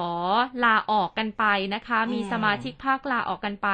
[0.65, 1.45] ลาออกกันไป
[1.75, 3.69] นะคะอืมมีสมาชิกพรรคลาออกกันไป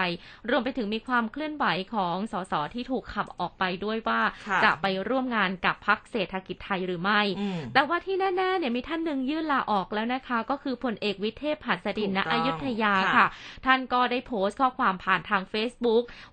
[0.50, 13.26] รวมไปถึงมีความเคลื่อนไหวของสสที่ถูกขับออกไปด้วยว่าค่ะจะไปร่วมงานกับพรรคเศรษฐกิจไทยหรือไม่อืมแต่ว่าที่แน่ๆเนี่ยมีท่านหนึ่งยื่นลาออกแล้วนะคะ ก็คือพลเอกวิเทพหัสดินณถูกต้องอยุธยาค่ะค่ะ
[13.66, 15.81] ท่านก็ได้โพสต์ข้อความผ่านทาง Facebook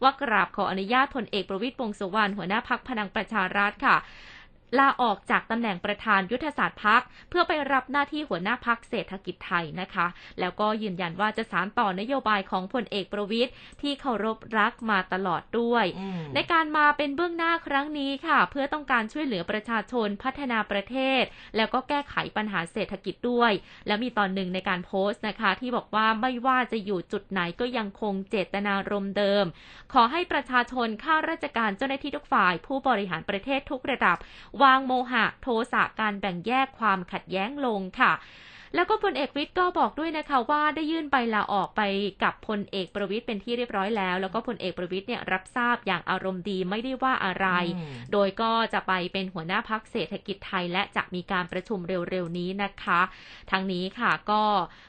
[0.04, 3.96] ว่ากราบขออนุญาตพลเอกประวิตรวงษ์สุวรรณหัวหน้าพักพลังประชารัฐค่ะ
[4.78, 10.08] ลาออกจากตำแหน่งประธานยุทธศาสตร์พักเพื่อไปรับหน้าที่หัวหน้าพักเศรษฐกิจไทยนะคะ
[10.40, 13.52] แล้วก็ยืนยันว่าจะสานต่อนโยบายของพลเอกประวิตร
[13.82, 21.24] ที่เคารพรักมาตลอดด้วยอืมในการมาเป็นเบื้องหน้าครั้งนี้ค่ะ เพื่อต้องการช่วยเหลือประชาชนพัฒนาประเทศ
[21.56, 23.52] แล้วก็แก้ไขปัญหาเศรษฐกิจด้วย
[23.88, 29.46] แล้วมีตอนหนึ่งในการโพสต์นะคะ ที่บอกว่าไม่ว่าจะอยู่จุดไหนก็ยังคงเจตนารมณ์เดิม
[29.94, 34.18] ขอให้ประชาชนข้าราชการเจ้าหน้าที่ทุกฝ่าย ผู้บริหารประเทศทุกระดับ
[34.64, 38.12] วางโมหะโทสะการแบ่งแยกความขัดแย้งลงค่ะ
[38.76, 41.82] แล้วก็พลเอกวิทย์ก็บอกด้วยนะคะว่าได้ยื่นใบลาออกไป
[42.24, 53.02] กับพลเอกประวิทย์เป็นที่เรียบร้อยแล้ว แล้วก็พลเอกประวิทย์เนี่ยรับทราบอย่างอารมณ์ดีไม่ได้ว่าอะไรอืมโดยก็จะไปเป็นหัวหน้าพักเศรษฐกิจไทย และจะมีการประชุมเร็วๆนี้นะคะ
[53.52, 54.44] ทั้งนี้ค่ะก็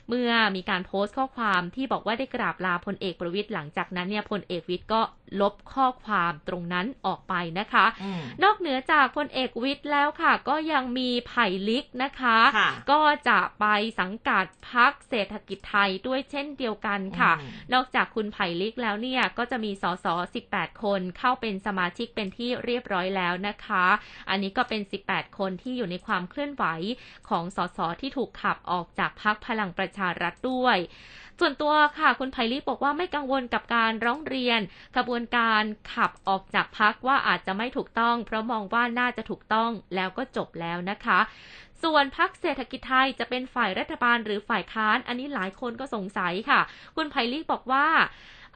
[0.08, 5.00] เมื่อมีการโพสต์ข้อความที่บอกว่าได้กราบลาพลเอกประวิทย์หลังจากนั้นเนี่ยพลเอกวิทย์ก็
[5.40, 13.66] ลบข้อความตรงนั้นออกไปนะคะอืมนอกเหนือจากพลเอกวิทย์แล้วค่ะ ก็ยังมีไผ่ลิกนะคะค่ะก็จะไป
[14.00, 20.06] สังกัดพักเศรษฐกิจไทยด้วยเช่นเดียวกันค่ะอืมนอกจากคุณไผ่ลิกแล้วเนี่ยก็จะมีสส
[20.44, 23.86] 18 คนเข้าเป็นสมาชิกเป็นที่เรียบร้อยแล้วนะคะ
[24.30, 26.64] อันนี้ก็เป็น 18 คนที่อยู่ในความเคลื่อนไหว
[27.28, 30.78] ของสสที่ถูกขับออกจากพักพลังประชารัฐด้วย
[31.42, 34.60] ส่วนตัวค่ะคุณไผ่ลิกบอกว่าไม่กังวลกับการร้องเรียน
[34.96, 35.62] กระบวนการ
[35.94, 41.18] ขับออกจากพักว่าอาจจะไม่ถูกต้อง เพราะมองว่าน่าจะถูกต้องแล้วก็จบแล้วนะคะ
[41.82, 46.60] ส่วนพักเศรษฐกิจไทยจะเป็นฝ่ายรัฐบาลหรือฝ่ายค้าน อันนี้หลายคนก็สงสัยค่ะ
[46.96, 47.88] คุณไพลีกบอกว่า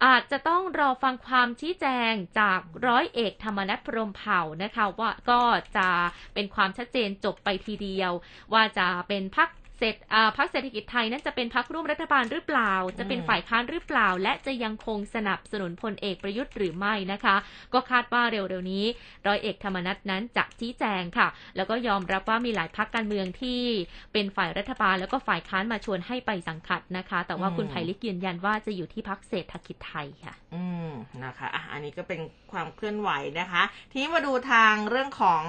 [0.04, 5.40] อาจจะต้องรอฟังความชี้แจงจากร้อยเอกธรรมนัฐพรหมเผ่านะคะ ว่าก็
[5.76, 5.88] จะ
[6.34, 8.12] เป็นความชัดเจนจบไปทีเดียว
[8.52, 9.48] ว่าจะเป็นพัก
[9.78, 17.36] เศรษฐอ่าพักเศรษฐกิจไทยนั้นจะเป็นพักร่วมรัฐบาลหรือเปล่า จะเป็นฝ่ายค้านหรือเปล่า และจะยังคงสนับสนุนพลเอกประยุทธ์หรือไม่นะคะ
[17.74, 18.84] ก็คาดว่าเร็วๆนี้
[19.26, 23.60] ร้อยเอกธรรมนัฐนั้นจะชี้แจงค่ะ แล้วก็ยอมรับว่ามีหลายพักการเมืองที่
[24.12, 30.90] เป็นฝ่ายรัฐบาลแล้วก็ฝ่ายค้านมาชวนให้ไปสังกัดนะคะ แต่ว่าคุณอืมไผ่ลิกยืนยันว่าจะอยู่ที่พักเศรษฐกิจไทยค่ะ อืม
[31.24, 32.20] นะคะอะอันนี้ก็เป็น
[32.52, 33.10] ความเคลื่อนไหว
[33.40, 35.42] นะคะ ทีนี้มาดูทางเรื่องของ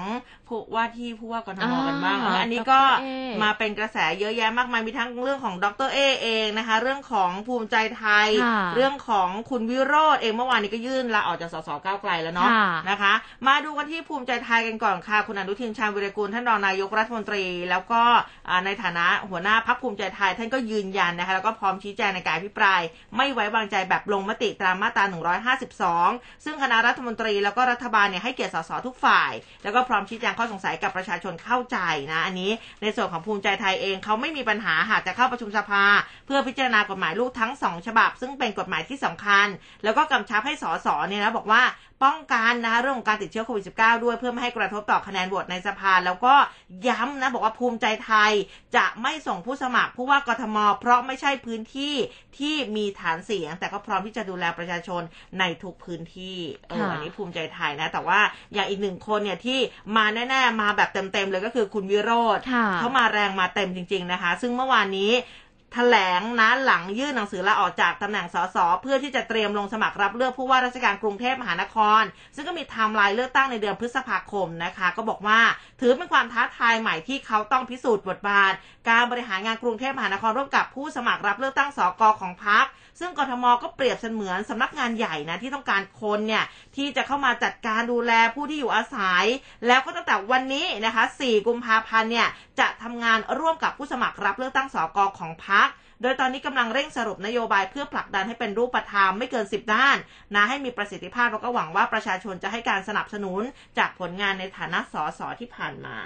[0.48, 3.06] ผู้ว่าที่ผู้ว่ากทมกันบ้างอ่าเอออันนี้ก็ดรเอ
[3.42, 13.12] มาเป็นกระแสเยอะแยะมากมายมีทั้งเรื่องของดรเอเองนะคะ เรื่องของภูมิใจไทยค่ะเรื่องของคุณวิโรธเองเมื่อวานนี้ก็ยื่นลาออกจากสสก้าวไกลแล้วเนาะค่ะนะคะ
[13.46, 18.02] มาดูกันที่ภูมิใจไทยกันก่อนค่ะ คุณอนุทินชาญวิรกูลท่านรองนายกรัฐมนตรี แล้วก็
[18.48, 22.80] อ่าในฐานะหัวหน้าพักภูมิใจไทยท่านก็ยืนยันนะคะ แล้วก็พร้อมชี้แจงในการอภิปราย
[23.16, 25.04] ไม่ไว้วางใจแบบลงมติตามมาตรา
[25.64, 31.78] 152 ซึ่งคณะรัฐมนตรีแล้วก็รัฐบาลเนี่ยให้เกียรติสสทุกฝ่าย แล้วก็พร้อมชี้แจงข้อสงสัยกับประชาชนเข้าใจ
[32.12, 32.50] นะอันนี้
[32.82, 35.84] ในส่วนของภูมิใจไทยเองเขาไม่มีปัญหาหากจะเข้าประชุมสภา
[36.26, 39.46] เพื่อพิจารณากฎหมายลูกทั้งสองฉบับ ซึ่งเป็นกฎหมายที่สำคัญ
[39.84, 41.62] แล้วก็กำชับให้สสเนี่ยนะบอกว่า
[42.04, 46.34] ป้องกันนะคะเรื่องของการติดเชื้อโควิด -19 ด้วยเพื่อไม่ให้กระทบต่อคะแนนโหวตในสภา แล้วก็
[46.88, 48.32] ย้ำนะบอกว่าภูมิใจไทย
[48.76, 51.94] จะไม่ส่งผู้สมัครผู้ว่ากทม เพราะไม่ใช่พื้นที่
[52.38, 55.02] ที่มีฐานเสียง แต่ก็พร้อมที่จะดูแลประชาชน
[55.38, 56.38] ในทุกพื้นที่
[56.68, 58.20] เออค่ะอันนี้ภูมิใจไทยนะ แต่ว่า
[58.54, 59.58] อย่างอีกหนึ่งคนเนี่ยที่
[59.96, 72.02] มาแน่ ๆ มาแบบเต็มๆเลยก็คือคุณวิโรจน์ค่ะเขามาแรงมาเต็มจริง ๆนะคะ ซึ่งเมื่อวานนี้แถลงนะหลังยื่นหนังสือลาออกจากตำแหน่งสสเพื่อที่จะเตรียมลงสมัครรับเลือกผู้ว่าราชการกรุงเทพมหานคร
[72.34, 75.40] ซึ่งก็มีไทม์ไลน์เลือกตั้งในเดือนพฤษภาคมนะคะ ก็บอกว่า
[75.80, 78.52] ถือเป็นความท้าทายใหม่ที่เขาต้องพิสูจน์บทบาท
[78.88, 82.64] การบริหารงานกรุงเทพมหานครร่วมกับผู้สมัครรับเลือกตั้งสกของพรรค
[83.00, 86.44] ซึ่งกทมก็เปรียบเสมือนสำนักงานใหญ่นะที่ต้องการคนเนี่ย
[86.76, 89.24] ที่จะเข้ามาจัดการดูแลผู้ที่อยู่อาศัย
[89.66, 92.28] แล้วก็ตั้งแต่วันนี้นะคะ 4 กุมภาพันธ์เนี่ย
[92.60, 95.68] จะทำงานร่วมกับผู้สมัครรับเลือกตั้งสกของพรรค
[96.02, 99.96] โดยตอนนี้กำลังเร่งสรุปนโยบายเพื่อผลักดันให้เป็นรูปธรรมไม่เกิน 10 ด้าน
[100.34, 103.42] นะให้มีประสิทธิภาพแล้วก็หวังว่าประชาชนจะให้การสนับสนุน
[103.78, 105.96] จากผลงานในฐานะสสที่ผ่านมา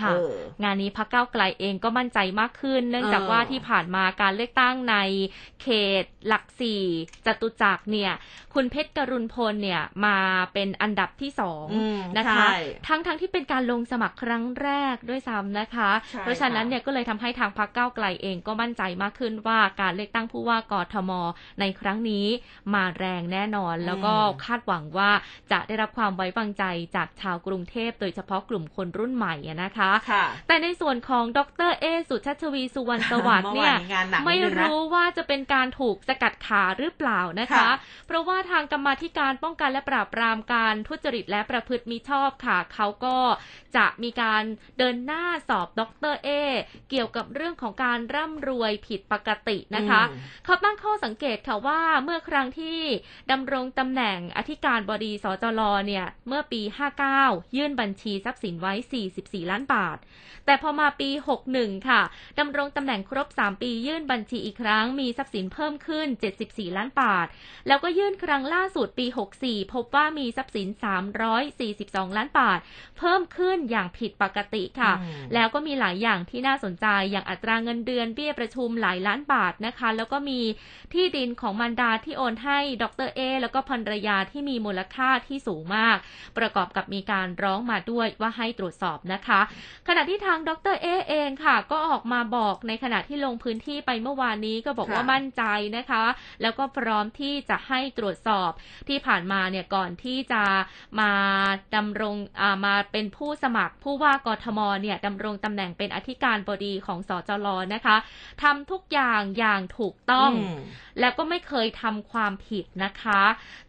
[0.00, 0.32] ค่ะเออ
[0.62, 4.96] งานนี้พักเก้าวไกลเองก็มั่นใจมากขึ้น เนื่องจากเออว่าที่ผ่านมาการเลือกตั้งใน
[5.62, 5.68] เข
[6.02, 6.82] ตหลักสี่
[7.26, 8.12] จตุจักรเนี่ย
[8.54, 10.18] คุณเพชรกรุณพลเนี่ยมา
[10.52, 12.56] เป็นอันดับที่สองอืมนะคะใช่
[12.88, 21.10] ทั้งทั้งที่เป็นการลงสมัครครั้งแรกด้วยซ้ำนะคะใช่เพราะฉะนั้นเนี่ยก็เลยทำให้ทางพักเก้าวไกลเองก็มั่นใจมากขึ้นว่าการเลือกตั้งผู้ว่ากทม
[21.60, 22.26] ในครั้งนี้
[22.74, 24.14] มาแรงแน่นอน แล้วก็
[24.44, 25.10] คาดหวังว่า
[25.52, 26.64] จะได้รับความไว้วางใจ
[26.96, 29.83] จากชาวกรุงเทพ โดยเฉพาะกลุ่มคนรุ่นใหม่อะนะคะค่ะ
[30.48, 37.70] แต่ในส่วนของดรเอ สุชัชวีสุวรรณสวัสดิ์เนี่ยเมื่อวานนี้งานหนักนิดนึงนะไม่รู้ว่าจะเป็นการถูกสกัดขาหรือเปล่านะคะค่ะ
[38.06, 43.16] เพราะว่าทางกรรมาธิการป้องกันและปราบปรามการทุจริตและประพฤติมิชอบค่ะ เขาก็
[43.76, 44.42] จะมีการ
[44.78, 45.82] เดินหน้าสอบด
[46.12, 46.28] รเอ
[46.90, 52.80] เกี่ยวกับเรื่องของการร่ำรวยผิดปกตินะคะอืมเขาตั้งข้อสังเกตค่ะว่าเมื่อครั้งที่
[53.30, 56.62] ดำรงตำแหน่งอธิการบดีสจลเนี่ยเมื่อปี
[57.10, 58.72] 59 ยื่นบัญชีทรัพย์สินไว้
[59.12, 59.73] 44 ล้านบาท
[60.46, 61.10] แต่พอมาปี
[61.48, 62.00] 61 ค่ะ
[62.38, 66.06] ดำรงตำแหน่งครบ 3 ปียื่นบัญชีอีกครั้งมีทรัพย์สินเพิ่มขึ้น
[66.42, 67.26] 74 ล้านบาท
[67.66, 69.06] แล้วก็ยื่นครั้งล่าสุดปี
[69.40, 70.68] 64 พบว่ามีทรัพย์สิน
[71.42, 72.58] 342 ล้านบาท
[72.98, 80.40] เพิ่มขึ้นอย่างผิดปกติค่ะอืมแล้วก็มีหลายอย่างที่น่าสนใจอย่างอัตราเงินเดือนเบี้ยประชุมหลายล้านบาทนะคะ แล้วก็มี
[80.92, 85.96] ที่ดินของมารดาที่โอนให้ดรเอแล้วก็ภรรยาที่มีมูลค่าที่สูงมาก
[86.38, 89.40] ประกอบกับมีการร้องมาด้วยว่าให้ตรวจสอบนะคะ
[89.88, 95.42] ขณะที่ทางดรเอเองค่ะ ก็ออกมาบอกในขณะที่ลงพื้นที่ไปเมื่อวานนี้ก็บอกค่ะว่ามั่นใจ
[95.76, 96.04] นะคะ
[96.42, 98.50] แล้วก็พร้อมที่จะให้ตรวจสอบ
[98.88, 100.42] ที่ผ่านมาเนี่ยก่อนที่จะ
[101.00, 101.12] มา
[101.76, 107.96] ดำรงอ่ามาเป็นผู้สมัครผู้ว่ากทมเนี่ยดำรงตำแหน่งเป็นอธิการบดีของสจลนะคะ
[108.42, 110.34] ทำทุกอย่างอย่างถูกต้องม
[111.00, 113.22] แล้วก็ไม่เคยทำความผิดนะคะ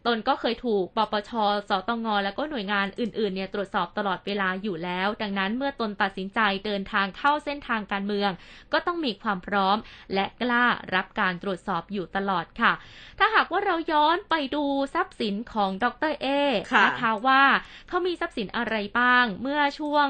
[0.06, 1.30] ตนก็เคยถูกปปช
[1.68, 8.30] สตงแล้วก็หน่วยงานอื่นๆเนี่ยตรวจสอบตลอดเวลาอยู่แล้ว ดังนั้นเมื่อตนตัดสินใจเดินทางเข้าเส้นทางการเมือง
[8.72, 9.76] ก็ต้องมีความพร้อม
[10.14, 10.64] และกล้า
[10.94, 12.72] รับการตรวจสอบอยู่ตลอดค่ะ
[13.18, 14.64] ถ้าหากว่าเราย้อนไปดู
[14.94, 16.26] ทรัพย์สินของดรเอ
[16.72, 17.42] ค่ะนะคะว่า
[17.88, 20.08] เขามีทรัพย์สินอะไรบ้างเมื่อช่วง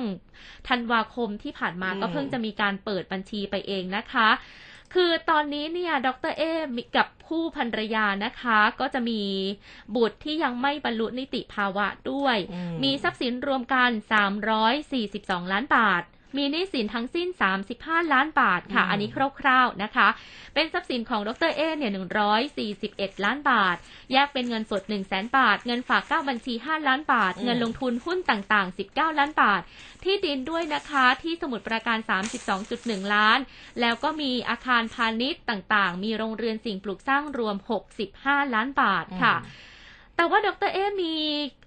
[0.68, 4.28] ธันวาคมที่ผ่านมาก็เพิ่งจะมีการเปิดบัญชีไปเองนะคะ
[4.94, 6.42] คือตอนนี้เนี่ยดรเอ
[6.76, 9.22] มีกับผู้ภรรยานะคะ ก็จะมี
[9.96, 13.90] บุตรที่ยังไม่บรรลุนิติภาวะด้วยอืมมีทรัพย์สินรวมกัน
[14.70, 16.02] 342 ล้านบาท
[16.36, 17.28] มีหนี้สินทั้งสิ้น
[17.70, 19.08] 35 ล้านบาทค่ะอืมอันนี้
[19.40, 20.08] คร่าวๆนะคะ
[20.54, 21.92] เป็นทรัพย์สินของดรเอเนี่ย
[22.56, 23.76] 141 ล้านบาท
[24.12, 29.62] แยกเป็นเงินสด 1 0 0 0 0แบาท เงินฝาก 9 บัญชี 5 ล้านบาทอืมเงินลงทุนหุ้นต่างๆ 19 ล้านบาท
[30.04, 31.98] ที่ดินด้วยนะคะที่สมุทรปราการ
[32.56, 33.38] 32.1 ล้าน
[33.80, 37.56] แล้วก็มีอาคารพาณิชย์ต่างๆ มีโรงเรือนสิ่งปลูกสร้างรวม
[38.04, 39.34] 65 ล้านบาทค่ะ
[40.16, 41.14] แต่ว่าดรเอมี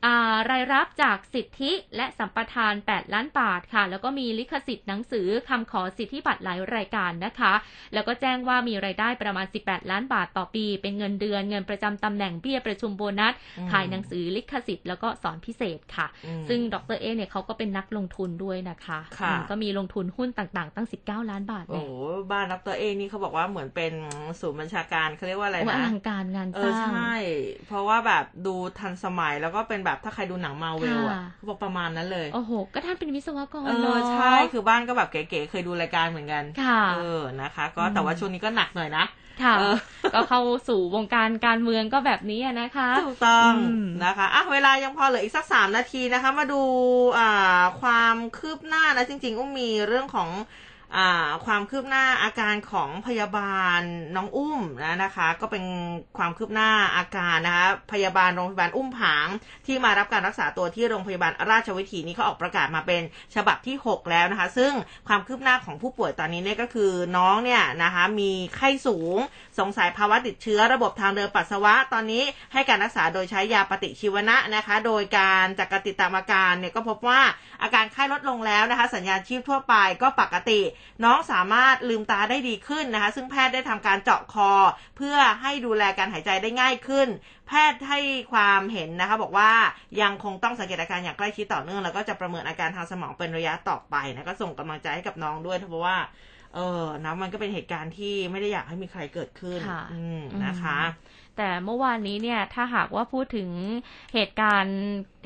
[0.06, 7.54] อ่ารายรับจากสิทธิและสัมปทาน 8 ล้านบาทค่ะ แล้วก็มีลิขสิทธิ์หนังสือคำขอสิทธิบัตรหลายรายการนะคะ
[7.94, 21.92] แล้วก็แจ้งว่ามีรายได้ประมาณ 18 ล้านบาทต่อปี เป็นเงินเดือนเงินประจำตำแหน่งเบี้ยประชุมโบนัสอืมขายหนังสือลิขสิทธิ์แล้วก็สอนพิเศษค่ะอืมซึ่งดรเอเนี่ยเขาก็เป็นนักลงทุนด้วยนะคะค่ะอืมก็มีลงทุนหุ้นต่างๆ ตั้ง 19 ล้านบาทโอ้เนี่ยโห
[22.32, 23.94] บ้านดรเอนี่เขาบอกว่าเหมือนเป็น
[24.40, 27.16] ศูนย์บัญชาการเขาเรียกว่าอะไรโอ้อนะลังการงานเอสอร้างใช่
[27.68, 39.06] เพราะว่าแบบดูทันสมัยแล้วก็เป็นแบบถ้าใครดูหนังมาเวลอะค่ะเขาบอกประมาณนั้นเลย โอ้โห ก็ท่านเป็นวิศวกรเอเนออะใช่คือบ้านก็แบบเก๋ๆเคยดูรายการเหมือนกันค่ะเออนะคะ ก็อืมแต่ว่าช่วงนี้ก็หนักหน่อยนะ
[39.44, 39.76] ค่ะเออ
[40.14, 46.62] ก็เข้าสู่วงการการเมืองก็แบบนี้อะนะคะถูกต้องอืมนะคะอะเวลายังพอเหลืออีกสักสามนาทีนะคะ มาดู
[47.20, 50.69] อ่าความคืบหน้านะจริงๆอุ้มมีเรื่องของอ่า
[51.46, 53.82] ความคืบหน้าอาการของพยาบาล
[54.16, 55.66] น้องอุ้มนะนะคะ ก็เป็น
[56.18, 59.28] ความคืบหน้าอาการนะคะพยาบาลโรงพยาบาลอุ้มผาง
[59.66, 63.02] ที่มารับการรักษาตัวที่โรงพยาบาลราชวิถีนี้เขาออกประกาศมาเป็น
[63.36, 64.72] ฉบับที่ 6 แล้วนะคะ ซึ่ง
[65.08, 69.18] ความคืบหน้าของผู้ป่วยตอนนี้เนี่ยก็คือน้องเนี่ยนะคะมีไข้สูง
[69.60, 72.24] สงสัยภาวะติดเชื้อระบบทางเดินปัสสาวะตอนนี้
[72.54, 77.22] ให้การรักษาโดยใช้ยาปฏิชีวนะนะคะ โดยการจากการติดตามอาการเนี่ยก็พบว่า
[77.64, 80.62] อาการไข้ลดลงแล้วนะคะ สัญญาณชีพทั่วไปก็ปกติ
[81.04, 84.52] น้องสามารถลืมตาได้ดีขึ้นนะคะ ซึ่งแพทย์ได้ทำการเจาะคอ
[84.98, 87.08] เพื่อให้ดูแลการหายใจได้ง่ายขึ้น
[87.48, 88.00] แพทย์ให้
[88.32, 89.52] ความเห็นนะคะ บอกว่า
[90.02, 95.98] ยังคงต้องสังเกตอาการอย่างใกล้ชิดต่อเนื่องแล้วก็จะประเมินอาการทางสมองเป็นระยะต่อไปนะก็ส่งกำลังใจให้กับน้องด้วยเพราะว่า
[96.56, 100.80] เออนะมันก็เป็นเหตุการณ์ที่ไม่ได้อยากให้มีใครเกิดขึ้นค่ะอืมนะคะ
[101.40, 103.50] แต่เมื่อวานนี้เนี่ยถ้าหากว่าพูดถึง
[104.14, 104.78] เหตุการณ์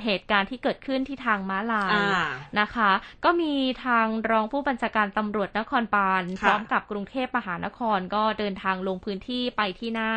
[0.06, 2.28] เหตุการณ์ที่เกิดขึ้นที่ทางม้าลายอ่า
[2.60, 2.92] นะคะ
[3.24, 3.54] ก็มี
[3.86, 10.12] ทางรองผู้บัญชาการตำรวจนครบาลพค่ะร้อมกับกรุงเทพมหานครก็เดินทางลงพื้นที่ไปที่หน้า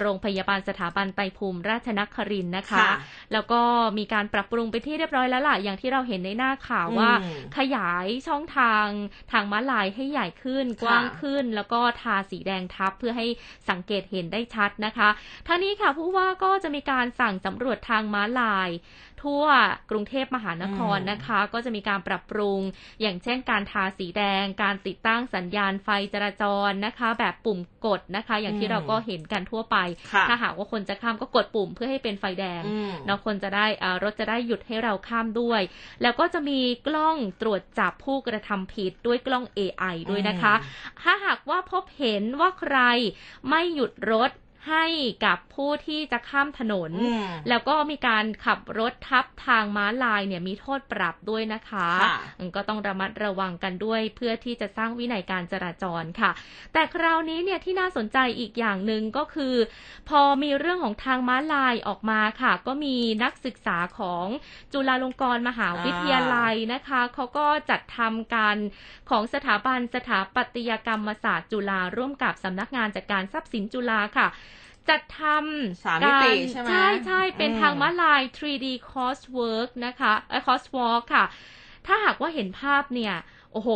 [0.00, 2.90] โรงพยาบาลสถาบันไตรภูมิราชนครินทร์นะคะค่ะ
[3.32, 3.60] แล้วก็
[3.98, 8.86] มีการปรับปรุงไปที่เรียบร้อยแล้วล่ะ อย่างที่เราเห็นในหน้าข่าวว่าอืมขยายช่องทาง
[9.32, 13.26] ทางม้าลายให้ใหญ่ขึ้น กว้างขึ้น แล้วก็ทาสีแดงทับเพื่อให้
[13.70, 15.08] สังเกตเห็นได้ชัดนะคะ
[15.46, 18.70] ทั้งนี้ค่ะผู้ว่าก็จะมีการสั่งสำรวจทางม้าลาย
[19.24, 19.44] ทั่ว
[19.90, 22.60] กรุงเทพมหานครอืมนะคะ ก็จะมีการปรับปรุง
[23.00, 29.76] อย่างเช่นการทาสีแดง การติดตั้งสัญญาณไฟจราจรนะคะ แบบปุ่มกดนะคะ อย่างที่อืมเราก็เห็นกันทั่วไป
[30.12, 35.62] ค่ะถ้าหากว่าคนจะข้ามก็กดปุ่มเพื่อให้เป็นไฟแดงอืมเนาะคนจะได้อ่ารถจะได้หยุดให้เราข้ามด้วย
[36.02, 40.54] แล้วก็จะมีกล้องตรวจจับผู้กระทำผิดด้วยกล้อง AI ด้วยนะคะ
[41.02, 42.78] ถ้าหากว่าพบเห็นว่าใคร
[43.48, 44.30] ไม่หยุดรถ
[44.68, 44.84] ให้
[45.24, 56.30] กับผู้ที่จะข้ามถนนอืมแล้วก็มีการขับรถทับทางม้าลายเนี่ยมีโทษปรับด้วยนะคะค่ะอืมก็ต้องระมัดระวังกันด้วย เพื่อที่จะสร้างวินัยการจราจรค่ะ
[56.72, 59.54] แต่คราวนี้เนี่ยที่น่าสนใจอีกอย่างหนึ่งก็คือ
[60.08, 64.26] พอมีเรื่องของทางม้าลายออกมาค่ะ ก็มีนักศึกษาของ
[64.72, 68.56] จุฬาลงกรณ์มหาวิทยาลัยนะคะเขาก็จัดทำการ
[69.10, 74.26] ของสถาบันสถาปัตยกรรมศาสตร์จุฬาร่วมกับสำนักงานจัดการทรัพย์สินจุฬาค่ะ
[74.88, 81.24] จัดทำสามมิติการใช่ไหมใช่ใช่เป็นอืมทางม้าลาย 3D coursework นะคะเอ่อ coursework ค่ะ
[81.86, 83.14] ถ้าหากว่าเห็นภาพเนี่ย
[83.54, 83.70] โอ้โห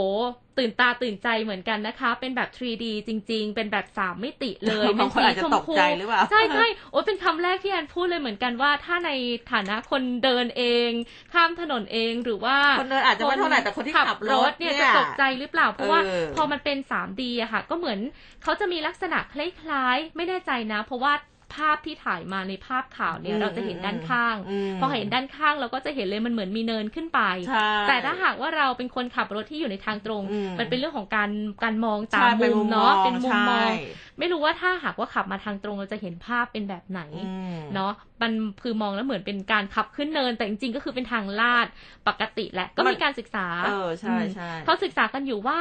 [0.58, 9.10] ตื่นตาตื่นใจเหมือนกันนะคะ เป็นแบบ 3D จริง ๆ เป็นแบบสามมิติเลยบางคนอาจจะตกใจหรือเปล่าใช่ใช่โอ้ยเป็นคำแรกที่แอนพูดเลยเหมือนกันว่า ถ้าใน
[9.52, 10.90] ฐานะคนเดินเอง
[11.32, 17.98] ข้ามถนนเองหรือว่าคนเดินอาจจะไม่เท่าไหร่แต่คนที่ขับรถเนี่ยเนี่ยจะตกใจหรือเปล่า เพราะว่าเออพอมันเป็น 3D อะค่ะ ก็เหมือน
[18.42, 21.12] เขาจะมีลักษณะคล้ายๆ ไม่แน่ใจนะ เพราะว่า
[21.54, 24.36] ภาพที่ถ่ายมาในภาพข่าวเนี่ยอืมเราจะเห็นด้านข้าง
[24.74, 31.30] มพอเห็นด้านข้างเราก็จะเห็นเลยมันเหมือนมีเนินขึ้นไปใช่แต่ถ้าหากว่าเราเป็นคนขับรถที่อยู่ในทางตรงอืมมันเป็นเรื่องของการ
[31.64, 33.86] การมองตาใช่มเป็นมุมเนาะมุมมองเป็นมุมมองใช่
[34.18, 37.92] ไม่รู้ว่าถ้าหากว่าขับมาทางตรงเราจะเห็นภาพเป็นแบบไหนอืมเนาะ
[38.22, 38.32] มัน
[38.62, 41.66] คือมองแล้วเหมือนเป็นการขับขึ้นเนิน แต่จริงๆก็คือเป็นทางลาด
[42.08, 45.58] ปกติแหละก็มันมีการศึกษาเออใช่มใช่เขาศึกษากันอยู่ว่า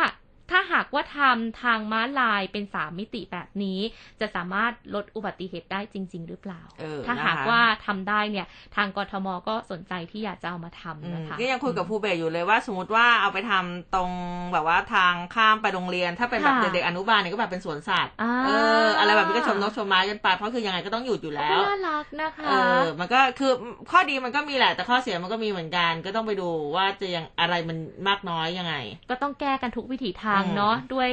[0.51, 3.79] ถ้าหากว่าทำทางม้าลายเป็นสามมิติแบบนี้
[4.21, 14.11] จะสามารถลดอุบัติเหตุได้จริง ๆ หรือเปล่าเออถ้าหากนะคะว่าทำได้เนี่ย ทางกทมก็สนใจที่อยากจะเอามาทำอืมนะคะก็ยังคุยกับภูเบศอยู่เลยว่า สมมติว่าเอาไปทำตรง
[14.53, 18.49] แบบว่าทางข้ามไปโรงเรียน ถ้าเป็นแบบค่ะเด็กๆอนุบาลเนี่ยก็แบบเป็นสวนสัตว์อ่าเอ
[18.85, 23.51] อ อะไรแบบนี้ก็ชมนกชมไม้กันไปเพราะคือยังไงก็ต้องหยุดอยู่แล้วน่ารักนะคะเออมันก็คือ
[23.91, 27.77] ข้อดีมันก็มีแหละแต่ข้อเสียมันก็มีเหมือนกัน ก็ต้องไปดูว่าจะยังอะไรมัน
[28.07, 28.75] มากน้อยยังไง
[29.09, 31.11] ก็ต้องแก้กันทุกวิถีทางอืมเนาะด้วย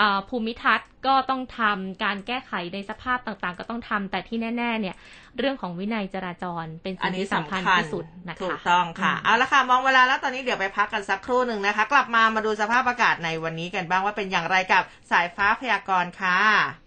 [0.00, 4.96] อ่าภูมิทัศน์ก็ต้องทำการแก้ไขในสภาพต่างๆ ก็ต้องทำแต่ที่แน่ ๆ เนี่ย
[5.38, 16.83] เรื่องของวินัยจราจรเป็นอัสิ่นงนี้ที่สำคัญสำคัญที่สุดนะคะถูกต้องค่ะอืมเอาละค่ะ มองเวลาแล้วตอนนี้เดี๋ยวไปพักกันสักครู่หนึ่งนะคะ กลับมามาดูสภาพอากาศในวันนี้กันบ้างว่าเป็นอย่างไรกับสายฟ้าพยากรณ์ค่ะ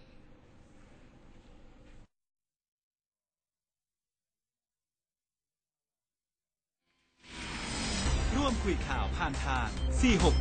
[8.37, 9.67] ร่วมคุยข่าวผ่านทาง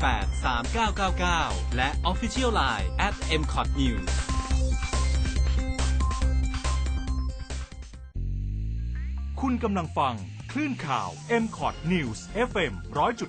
[0.07, 4.09] 468 3999 และ Official Line at mcot news
[9.41, 10.15] คุณกำลังฟัง
[10.53, 11.09] คลื่นข่าว
[11.43, 12.19] m c o t News
[12.49, 12.73] FM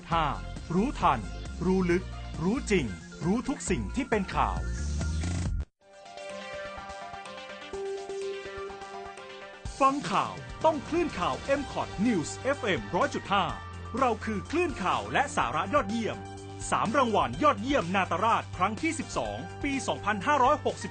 [0.08, 1.20] 100.5 รู้ทัน
[1.64, 2.04] รู้ลึก
[2.42, 2.86] รู้จริง
[3.24, 4.58] รู้ทุกสิ่งที่เป็นข่าว
[9.80, 13.67] ฟังข่าวต้องคลื่นข่าว m c o t News FM 100.5
[13.98, 16.16] เราคือคลื่นข่าวและสาระยอดเยี่ยม
[16.56, 18.92] 3 รางวัลยอดเยี่ยมนาตราชครั้งที่
[19.26, 19.72] 12 ปี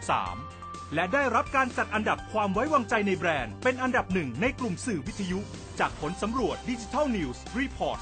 [0.07, 5.39] 2563 และได้รับการจัดอันดับความไว้วางใจในแบรนด์ เป็นอันดับหนึ่งในกลุ่มสื่อวิทยุ
[5.79, 7.97] จากผลสำรวจ Digital News Report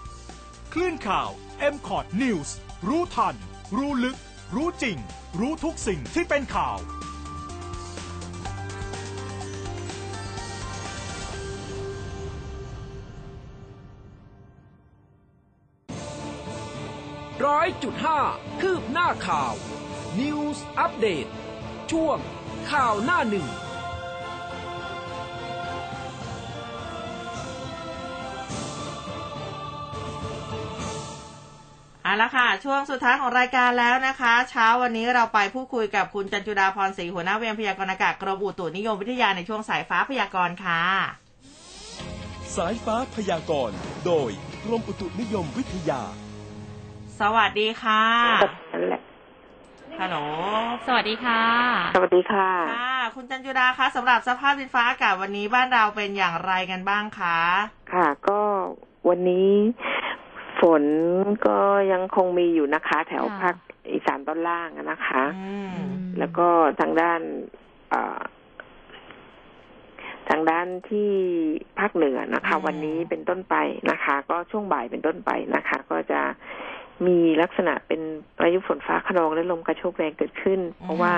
[0.00, 1.30] 2021 คลื่นข่าว
[1.74, 2.48] m c o t News
[2.88, 3.34] รู้ทัน
[3.76, 4.16] รู้ลึก
[4.56, 4.98] รู้จริง
[5.40, 6.78] รู้ทุกสิ่งที่เป็นข่าว
[17.46, 18.20] ร้อยจุดห้า
[18.60, 19.54] คืบหน้าข่าว
[20.20, 21.26] News อัปเดต
[21.92, 22.18] ช่วง
[22.70, 23.46] ข่าวหน้าหนึ่ง
[32.02, 40.82] เอาละค่ะ ช่วงสุดท้ายของรายการแล้วนะคะ เช้าวันนี้เราไปพูดคุยกับคุณจันจุดาพรศรีหัวหน้าเวรพยากรณ์อากาศกรมอุตุนิยมวิทยาในช่วงสายฟ้าพยากรณ์ค่ะ
[42.56, 43.76] สายฟ้าพยากรณ์
[44.06, 44.30] โดย
[44.64, 46.02] กรมอุตุนิยมวิทยา
[47.20, 48.04] สวัสดีค่ะ
[48.72, 49.02] นั่นแหละ
[50.00, 50.16] ฮัลโหล
[50.86, 51.42] สวัสดีค่ะ
[51.94, 57.38] สวัสดีค่ะ ค่ะ คุณจันจุดาคะสำหรับสภาพดินฟ้าอากาศวันนี้บ้านเราเป็นอย่างไรกันบ้างคะ
[57.92, 58.40] ค่ะ ก็
[59.08, 59.52] วันนี้
[60.60, 60.84] ฝน
[61.46, 61.58] ก็
[61.92, 63.54] ยังคงมีอยู่นะคะ แถวค่ะภาค
[63.92, 65.54] อีสานตอนล่างอะนะคะอื
[65.86, 65.86] ม
[66.18, 66.48] แล้วก็
[66.80, 67.20] ทางด้าน
[67.90, 68.20] เอ่อ
[70.28, 71.10] ทางด้านที่
[71.78, 73.56] ภาคเหนือนะคะอืมวันนี้เป็นต้นไป
[73.90, 76.20] นะคะ ก็ช่วงบ่ายเป็นต้นไปนะคะ ก็จะ
[77.06, 78.00] มีลักษณะเป็น
[78.38, 81.14] พายุฝนฟ้าขนองและลมกระโชกแรงเกิดขึ้น เพราะว่า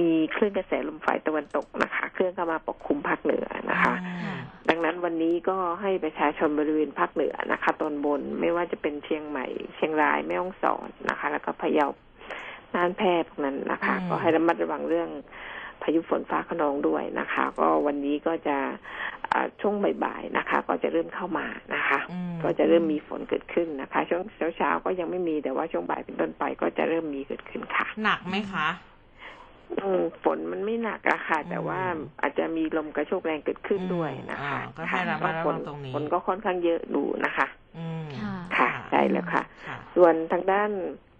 [0.00, 4.38] มีคลื่นกระแสลมฝ่ายตะวันตกนะคะ เคลื่อนเข้ามาปกคลุมภาคเหนือนะคะอืม
[4.68, 11.88] ดังนั้นวันนี้ก็ให้ประชาชนบริเวณภาคเหนือนะคะ ตอนบนไม่ว่าจะเป็นเชียงใหม่ เชียงรายแม่ฮ่องสอนนะคะ แล้วก็พะเยา
[12.74, 15.08] น่านแพร่พวกนั้นนะคะอืมก็ให้ระมัดระวังเรื่อง
[15.82, 18.56] พายุฝนฟ้าขนองด้วยนะคะ ก็วันนี้ก็จะ
[19.32, 19.74] อ่าช่วง
[20.04, 24.22] บ่ายๆนะคะ ก็จะเริ่มเข้ามานะคะอืมก็จะเริ่มมีฝนเกิดขึ้นนะคะ ช่วง
[24.56, 28.68] เช้าๆก็ยังไม่มีแต่ว่าช่วงบ่ายเป็นต้นไปก็จะเริ่มมีเกิดขึ้นค่ะ หนักไหมคะ
[29.80, 31.80] อืมฝนมันไม่หนักอะค่ะ แต่ว่า
[32.20, 37.46] อาจจะมีลมกระโชกแรงเกิดขึ้นด้วยนะคะอืมอ่าก็ให้ระมัดระวังตรงนี้ฝนก็ค่อนข้างเยอะดูนะคะ
[37.78, 41.11] อืมค่ะค่ะใช่แล้วค่ะค่ะ ส่วนทางด้านเอ่อ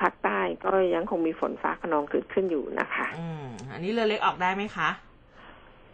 [0.00, 4.90] ภาคใต้ก็ยังคงมีฝนฟ้าขนองเกิดขึ้นอยู่นะคะ อืมอันนี้เรือเล็กออกได้ไหมคะ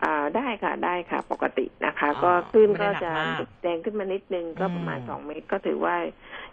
[0.05, 5.97] อ่าได้ค่ะได้ค่ะ ปกตินะคะอ๋อก็คลื่นไม่ได้ก็หนักจะมากแดงขึ้นมานิดนึงก็ประมาณอืมสองเมตร ก็ถือว่า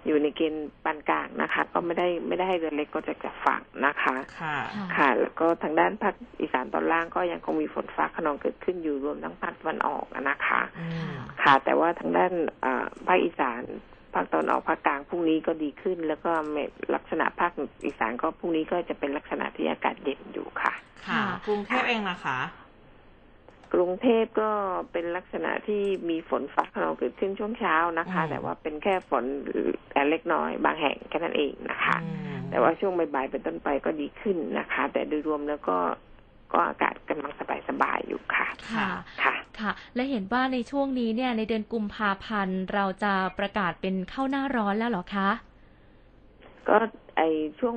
[0.05, 12.33] อยู่ในเกณฑ์ปานกลางนะคะ ก็ไม่ได้ไม่ได้ให้เรือเล็กก็จะจากฝั่งนะคะค่ะค่ะ ค่ะ แล้วก็ทางด้านภาคอีสานตอนล่างก็ยังคงมีฝนฟ้าขนองเกิดขึ้นอยู่รวมทั้งภาคตะวันออกนะคะอืมค่ะ แต่ว่าทางด้าน
[12.65, 13.63] อ่าภาคอีสาน
[14.13, 16.63] ภาคตะวันออกภาคกลางพรุ่งนี้ก็ดีขึ้น แล้วก็ไม่
[16.95, 17.51] ลักษณะภาค
[17.85, 20.73] อีสานก็พรุ่งนี้ก็จะเป็นลักษณะที่อากาศเย็นอยู่ค่ะ
[21.07, 22.39] ค่ะ ค่ะ กรุงเทพเองนะคะ
[23.73, 24.51] กรุงเทพก็
[24.91, 29.23] เป็นลักษณะที่มีฝนฟ้าขนองเกิดขึ้นช่วงเช้านะคะอืมแต่ว่าเป็นแค่ฝน
[29.91, 35.77] แต่เล็กน้อยบางแห่งแค่นั้นเองนะคะอืมแต่ว่าช่วงบ่ายๆเป็นต้นไปก็ดีขึ้นนะคะ แต่โดยรวมแล้วก็
[36.51, 37.33] ก็อากาศกำลัง
[37.69, 38.87] สบายๆอยู่ค่ะค่ะ
[39.23, 45.29] ค่ะ ค่ะ และเห็นว่าในช่วงนี้เนี่ยในเดือนกุมภาพันธ์เราจะประกาศเป็นเข้าหน้าร้อนแล้วเหรอคะ
[46.67, 46.75] ก็
[47.17, 47.21] ไอ
[47.59, 47.75] ช่วง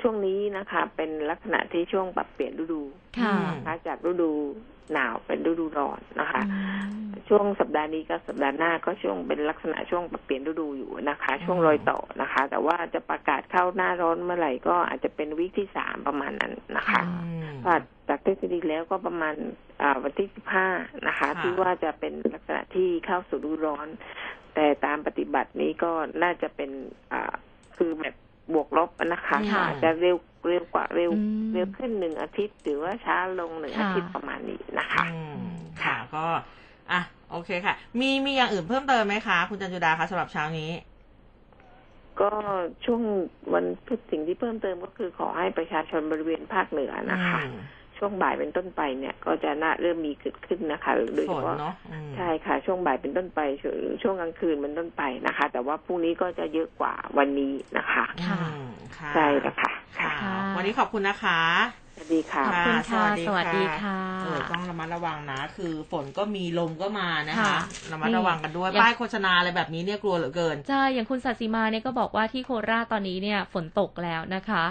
[0.00, 2.82] ช่วงนี้นะคะ เป็นลักษณะที่ช่วงปรับเปลี่ยนฤดู
[3.20, 4.30] ค่ะอืมนะคะจากฤดู
[4.92, 6.58] หนาวเป็นฤดูร้อนนะคะอื
[6.90, 17.76] มช่วงสัปดาห์นี้กับสัปดาห์หน้าก็ช่วงเป็นลักษณะช่วงปรับเปลี่ยนฤดูอยู่นะคะ ช่วงรอยต่อนะคะ แต่ว่าจะประกาศเข้าหน้าร้อนเมื่อไหร่ก็อาจจะเป็นวีคที่สามประมาณนั้นนะคะอืมว่า
[18.08, 19.34] จากทฤษฎีแล้วก็ประมาณ
[19.82, 20.68] อ่าวันที่สิบห้า
[21.06, 23.88] นะคะค่ะที่ว่าจะเป็นลักษณะที่เข้าสู่ฤดูร้อน
[24.54, 26.70] แต่ตามปฏิบัตินี้ก็น่าจะเป็น
[27.12, 27.32] อ่า
[27.76, 28.14] คือแบบ
[28.52, 30.16] บวกลบนะคะค่ะอาจจะเร็ว
[30.48, 35.18] เร็วกว่าเร็วอืมเร็วขึ้นหนึ่งอาทิตย์ หรือว่าช้าลงหนึ่งค่ะอาทิตย์ประมาณนี้นะคะอื
[35.50, 36.24] มค่ะก็
[36.92, 40.70] อะโอเคค่ะ มีมีอย่างอื่นเพิ่มเติมไหมคะ คุณจันจุดาคะสำหรับเช้านี้
[42.20, 42.30] ก็
[42.84, 43.02] ช่วง
[43.54, 47.58] วันพุธสิ่งที่เพิ่มเติมก็คือขอให้ประชาชนบริเวณภาคเหนือนะคะอืม
[47.98, 61.40] ช่วงบ่ายเป็นต้นไปเนี่ยก็จะน่าเริ่มมีเกิดขึ้นนะคะโดยฝเฉนพาะเนาะอืมใช่ค่ะ ช่วงบ่ายเป็นต้นไปช่วงช่วงกลางคืนเป็นต้นไปนะคะ แต่ว่าพรุ่งนี้ก็จะเยอะกว่าวันนี้นะคะค่ะอืมค่ะใช่แล้วค่ะค่ะค่ะวันนี้ขอบคุณนะคะ
[61.96, 67.58] สวัสดีค่ะ ขอบคุณค่ะสสวัวัสสดีดีค่ะค่ะเออต้องระมัดระวังนะ คือฝนก็มีลมก็มานะคะค่ะ
[67.92, 74.64] ระมัดระวังกันด้วยนี่ป้ายโฆษณาอะไรแบบนี้เนี่ยกลัวเหลือเกิน ใช่ อย่างคุณสัตย์สีมาเนี่ยก็บอกว่าที่โคราชตอนนี้เนี่ยฝนตกแล้วนะคะ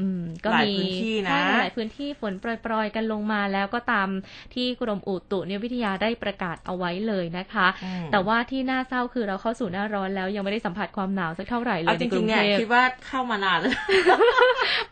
[0.00, 4.08] อืม ก็หลายมีพื้นที่นะใช่หลายพื้นที่ฝนโปรยๆกันลงมาแล้วก็ตาม
[4.54, 13.72] ที่กรมอุตุนิยมวิทยาได้ประกาศเอาไว้เลยนะคะอืมแต่ว่าที่น่าเศร้าคือเราเข้าสู่หน้าร้อนแล้วยังไม่ได้สัมผัสความหนาวสักเท่าไหร่เลเอายจในกริรุงๆงเนี่ยเทพคิดว่าเข้ามานานแล้ว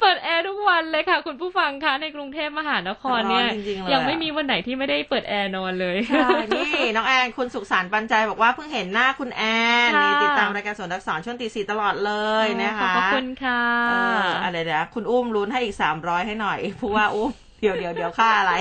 [0.01, 9.43] เปิดแอร์ทุกวันเลยค่ะ คุณผู้ฟังคะในกรุงเทพมหานครเนี่ยร้อนจริงๆเลยยังไม่มีวันไหนที่ไม่ได้เปิดแอร์นอนเลยใช่นี่น้องแอนคุณสุขสารปันใจบอกว่าเพิ่งเห็นหน้าคุณแอ
[9.89, 12.13] นค่ะนี่ติดตามรายการสวนดักสอนช่วงตีสี่ตลอดเล
[12.45, 17.31] ยนะคะขอบพระคุณค่ะเอออะไรนะคุณอุ้มลุ้นให้อีกสามร้อยให้หน่อยเพราะว่าอุ้ม
[17.61, 18.55] เดี๋ยวเดี๋ยวเดี๋ยวค่าอะไร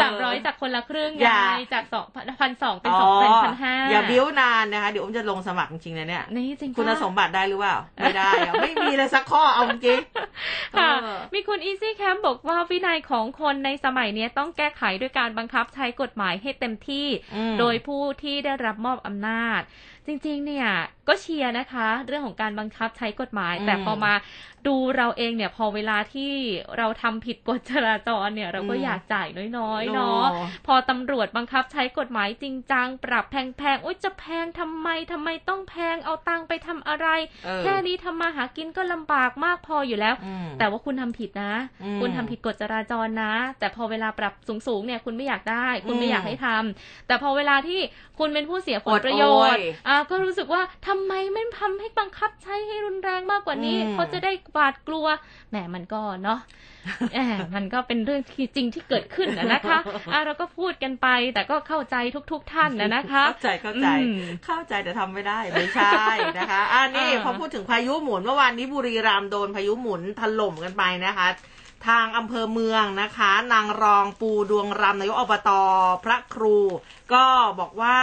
[0.00, 2.06] สามร้อยจากคนละครึ่งอย่าไงจากสอง
[2.40, 10.00] พันสองเป็นสองเป็นพันห้าอย่าบิ้วนานนะคะ เดี๋ยวอุ้มจะลงสมัครจริงๆนะเนี่ยนี่จริงคุณปะสมบัติได้หรือเปล่า ไม่ได้อะไม่มีเลยสักข้อเอาจริง
[10.76, 19.60] ค่ะเออมีคุณ Easy Camp บอกว่าวินัยของคนในสมัยเนี้ยต้องแก้ไขด้วยการบังคับใช้กฎหมายให้เต็มที่อืมโดยผู้ที่ได้รับมอบอำนาจ
[20.06, 20.68] จริง ๆ เนี่ย
[21.08, 24.14] ก็เชียร์นะคะ เรื่องของการบังคับใช้กฎหมายอืมแต่พอมา
[24.66, 26.32] ดูเราเองเนี่ยพอเวลาที่
[26.78, 29.28] เราทำผิดกฎจราจรเนี่ย เราก็อืมอยากจ่าย
[29.58, 37.06] น้อยๆเนาะโอ้พอตำรวจบังคับใช้กฎหมายจริงจังปรับแพงๆโอ๊ยจะแพงทำไมทำไมต้องแพงเอาตังค์ไปทำอะไร
[37.44, 41.54] เออแค่นี้ทำมาหากินก็ลำบากมากพออยู่แล้วอืมแต่ว่าคุณทำผิดนะ
[41.84, 44.34] อืมคุณทำผิดกฎจราจรนะ แต่พอเวลาปรับ
[44.66, 47.80] สูงๆเนี่ยคุณไม่อยากได้ คุณไม่อืมอยากให้ทำแต่พอเวลาที่
[48.18, 55.06] คุณเป็นผู้เสียผลอดประโยชน์โอยอ่าก็รู้สึกว่าทำไมไม่ทำให้บังคับใช้ให้รุนแรงมากกว่านี้อืมเขาจะได้หวาดกลัว
[55.50, 56.40] แหมมันก็เนาะ
[57.12, 57.20] แหม
[57.54, 59.78] มันก็เป็นเรื่องที่จริงที่เกิดขึ้นนะนะคะ
[60.12, 61.96] อะเราก็พูดกันไปแต่ก็เข้าใจ
[62.32, 66.00] ทุก ๆ ท่านนะนะคะเข้าใจเข้าใจอืมเข้าใจแต่ทำไม่ได้ไม่ใช่
[66.38, 71.28] นะคะอ่านี่อ่าพอพูดถึงพายุหมุนเมื่อวานนี้บุรีรัมย์โดนพายุหมุนถล่มกันไปนะคะ
[71.88, 75.50] ทางอำเภอเมืองนะคะ นางรองปูดวงรำนายกอบต
[76.04, 76.58] พระครู
[77.12, 77.24] ก็
[77.60, 77.98] บอกว่า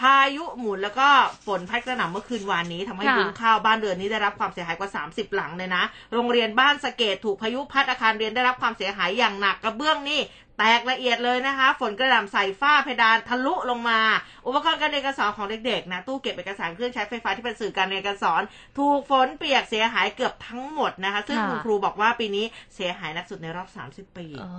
[0.00, 1.08] พายุหมุนแล้วก็
[1.46, 5.82] ฝนพัดกระหน่ำเมื่อคืนวานนี้ทำให้ค่ะยุ้งข้าวบ้านเรือนนี้ได้รับความเสียหายกว่า 30 หลังเลยนะ
[6.12, 10.20] โรงเรียนบ้านสะเกตถูกพายุพัดอาคารเรียนได้รับความเสียหายอย่างหนักกระเบื้องนี่
[10.58, 14.00] แตกละเอียดเลยนะคะ ฝนกระหน่ำใส่ฝ้าเพดานทะลุลงมา
[14.46, 18.42] อุปกรณ์การเรียนการสอนของเด็กๆนะตู้เก็บเอกสารเครื่องใช้ไฟฟ้าที่เป็นสื่อการเรียนการสอน
[18.78, 22.44] ถูกฝนเปียกเสียหายเกือบทั้งหมดนะคะ ซึ่งค่ะคุณครูบอกว่าปีนี้
[22.74, 24.52] เสียหายหนักสุดในรอบ 30 ปีอ๋อ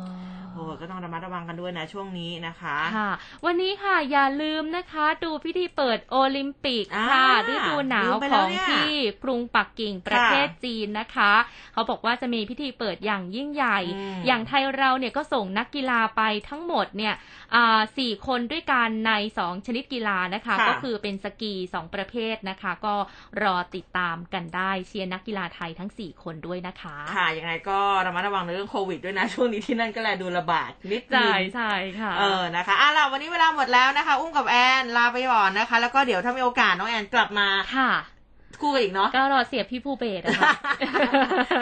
[0.54, 3.12] โอ้ก็ต้องระมัดระวังกันด้วยนะช่วงนี้นะคะค่ะ
[3.46, 8.92] วันนี้ค่ะอย่าลืมนะคะดูพิธีเปิดโอลิมปิกค่ะอ่าฤดูหนาวลืมไปขแล้อวงเนี่ยที่
[9.24, 11.34] กรุงปักกิ่งประเทศจีนนะคะ
[11.74, 15.85] เขาบอกว่าจะมีพิธีเปิดอย่างยิ่งใหญ่อืมอย่างไทยเราเนี่ยก็ส่งนักกีฬา
[16.16, 17.14] ไปทั้งหมดเนี่ย
[17.56, 22.96] อ่าสี่คนด้วยกันในสองชนิดกีฬานะคะค่ะก็คือเป็นสกีสองประเภทนะคะ ก็
[23.44, 38.15] รอติดตามกันได้เชียร์นักกีฬาไทยทั้งสี่คนด้วยนะคะ ค่ะยังไงก็ระมัดระวังในเรื่องโควิดด้วยนะ ช่วงนี้ที่นั่นก็แลดูระบาดนิดนึใช่งใช่ค่ะเออนะคะอะล่ะวันนี้เวลาหมดแล้วนะคะ อุ้มกับแอนลาไปก่อนนะคะ แล้วก็เดี๋ยวถ้ามีโอกาสน้องแอนกลับมาค่ะ
[38.62, 40.52] คู่กันอีกเนาะก็รอเสียบพี่ภูเบศนะคะ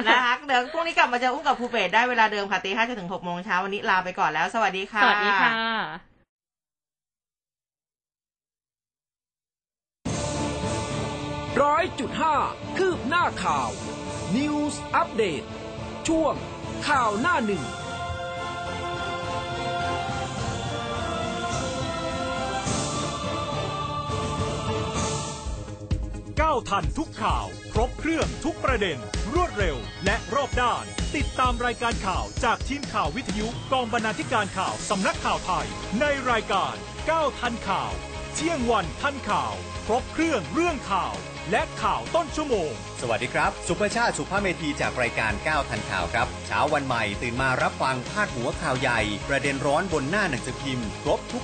[0.07, 5.51] นะคะเดี๋ยวพรุ่งนี้กลับมาเจออุ้มกับภูเบศได้เวลาเดิมค่ะตีห้าจนถึงหกโมงเช้าวันนี้ลาไปก่อนแล้ว สวัสดีค่ะสวัสดีค่ะ
[11.63, 12.35] ร้อยจุดห้า
[12.77, 13.69] คืบหน้าข่าว
[14.37, 15.43] News อัปเดต
[16.07, 16.33] ช่วง
[16.87, 17.63] ข่าวหน้าหนึ่ง
[26.41, 28.97] ก้าวทันทุกข่าว ครบเครื่องทุกประเด็น
[29.33, 30.83] รวดเร็ว และรอบด้าน
[31.15, 35.67] ติดตามรายการข่าวจากทีมข่าววิทยุกองบรรณาธิการข่าวสำนักข่าวไทย
[35.99, 36.73] ในรายการ
[37.09, 37.91] ก้าวทันข่าว
[38.33, 39.53] เที่ยงวันทันข่าว
[39.85, 41.15] ครบเครื่องเรื่องข่าว
[41.51, 42.71] และข่าวต้นชั่วโมง
[43.01, 51.41] สวัสดีครับ สุภาชาติสุภาพเมธีจากรายการ9ทันข่าวครับ เช้าวันใหม่ตื่นมารับฟังพาดหัวข่าวใหญ่ ประเด็นร้อนบนหน้าหนังสือพิมพ์ ครบทุก